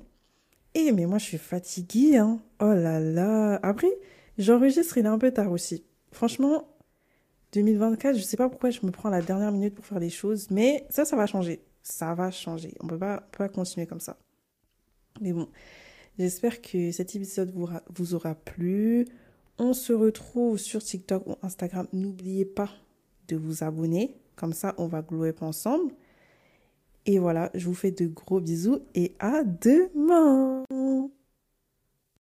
Et 0.75 0.93
mais 0.93 1.07
moi 1.07 1.19
je 1.19 1.25
suis 1.25 1.39
fatiguée, 1.39 2.19
hein. 2.19 2.41
Oh 2.61 2.73
là 2.73 3.01
là. 3.01 3.59
Après, 3.63 3.91
j'enregistre, 4.39 4.99
il 4.99 5.07
est 5.07 5.09
un 5.09 5.19
peu 5.19 5.33
tard 5.33 5.51
aussi. 5.51 5.85
Franchement, 6.13 6.69
2024, 7.55 8.17
je 8.17 8.23
sais 8.23 8.37
pas 8.37 8.49
pourquoi 8.49 8.71
je 8.71 8.81
me 8.85 8.91
prends 8.91 9.09
la 9.09 9.23
dernière 9.23 9.53
minute 9.53 9.75
pour 9.75 9.87
faire 9.87 10.01
des 10.01 10.11
choses, 10.11 10.51
mais 10.51 10.85
ça, 10.91 11.05
ça 11.05 11.17
va 11.17 11.27
changer. 11.27 11.63
Ça 11.83 12.15
va 12.15 12.31
changer. 12.31 12.75
On 12.81 12.87
peut 12.87 12.99
pas, 12.99 13.19
peut 13.33 13.39
pas 13.39 13.49
continuer 13.49 13.87
comme 13.87 14.01
ça. 14.01 14.17
Mais 15.21 15.33
bon, 15.33 15.49
j'espère 16.19 16.61
que 16.61 16.91
cet 16.91 17.15
épisode 17.15 17.53
vous, 17.53 17.69
vous 17.95 18.15
aura 18.15 18.35
plu. 18.35 19.07
On 19.59 19.73
se 19.73 19.93
retrouve 19.93 20.59
sur 20.59 20.83
TikTok 20.83 21.27
ou 21.27 21.37
Instagram. 21.43 21.87
N'oubliez 21.93 22.45
pas 22.45 22.71
de 23.29 23.37
vous 23.37 23.63
abonner 23.63 24.17
comme 24.37 24.53
ça, 24.53 24.75
on 24.79 24.87
va 24.87 25.03
glow 25.03 25.25
up 25.25 25.43
ensemble. 25.43 25.93
Et 27.07 27.19
voilà, 27.19 27.51
je 27.55 27.67
vous 27.67 27.75
fais 27.75 27.91
de 27.91 28.07
gros 28.07 28.41
bisous 28.41 28.81
et 28.95 29.15
à 29.19 29.45
demain 29.45 30.65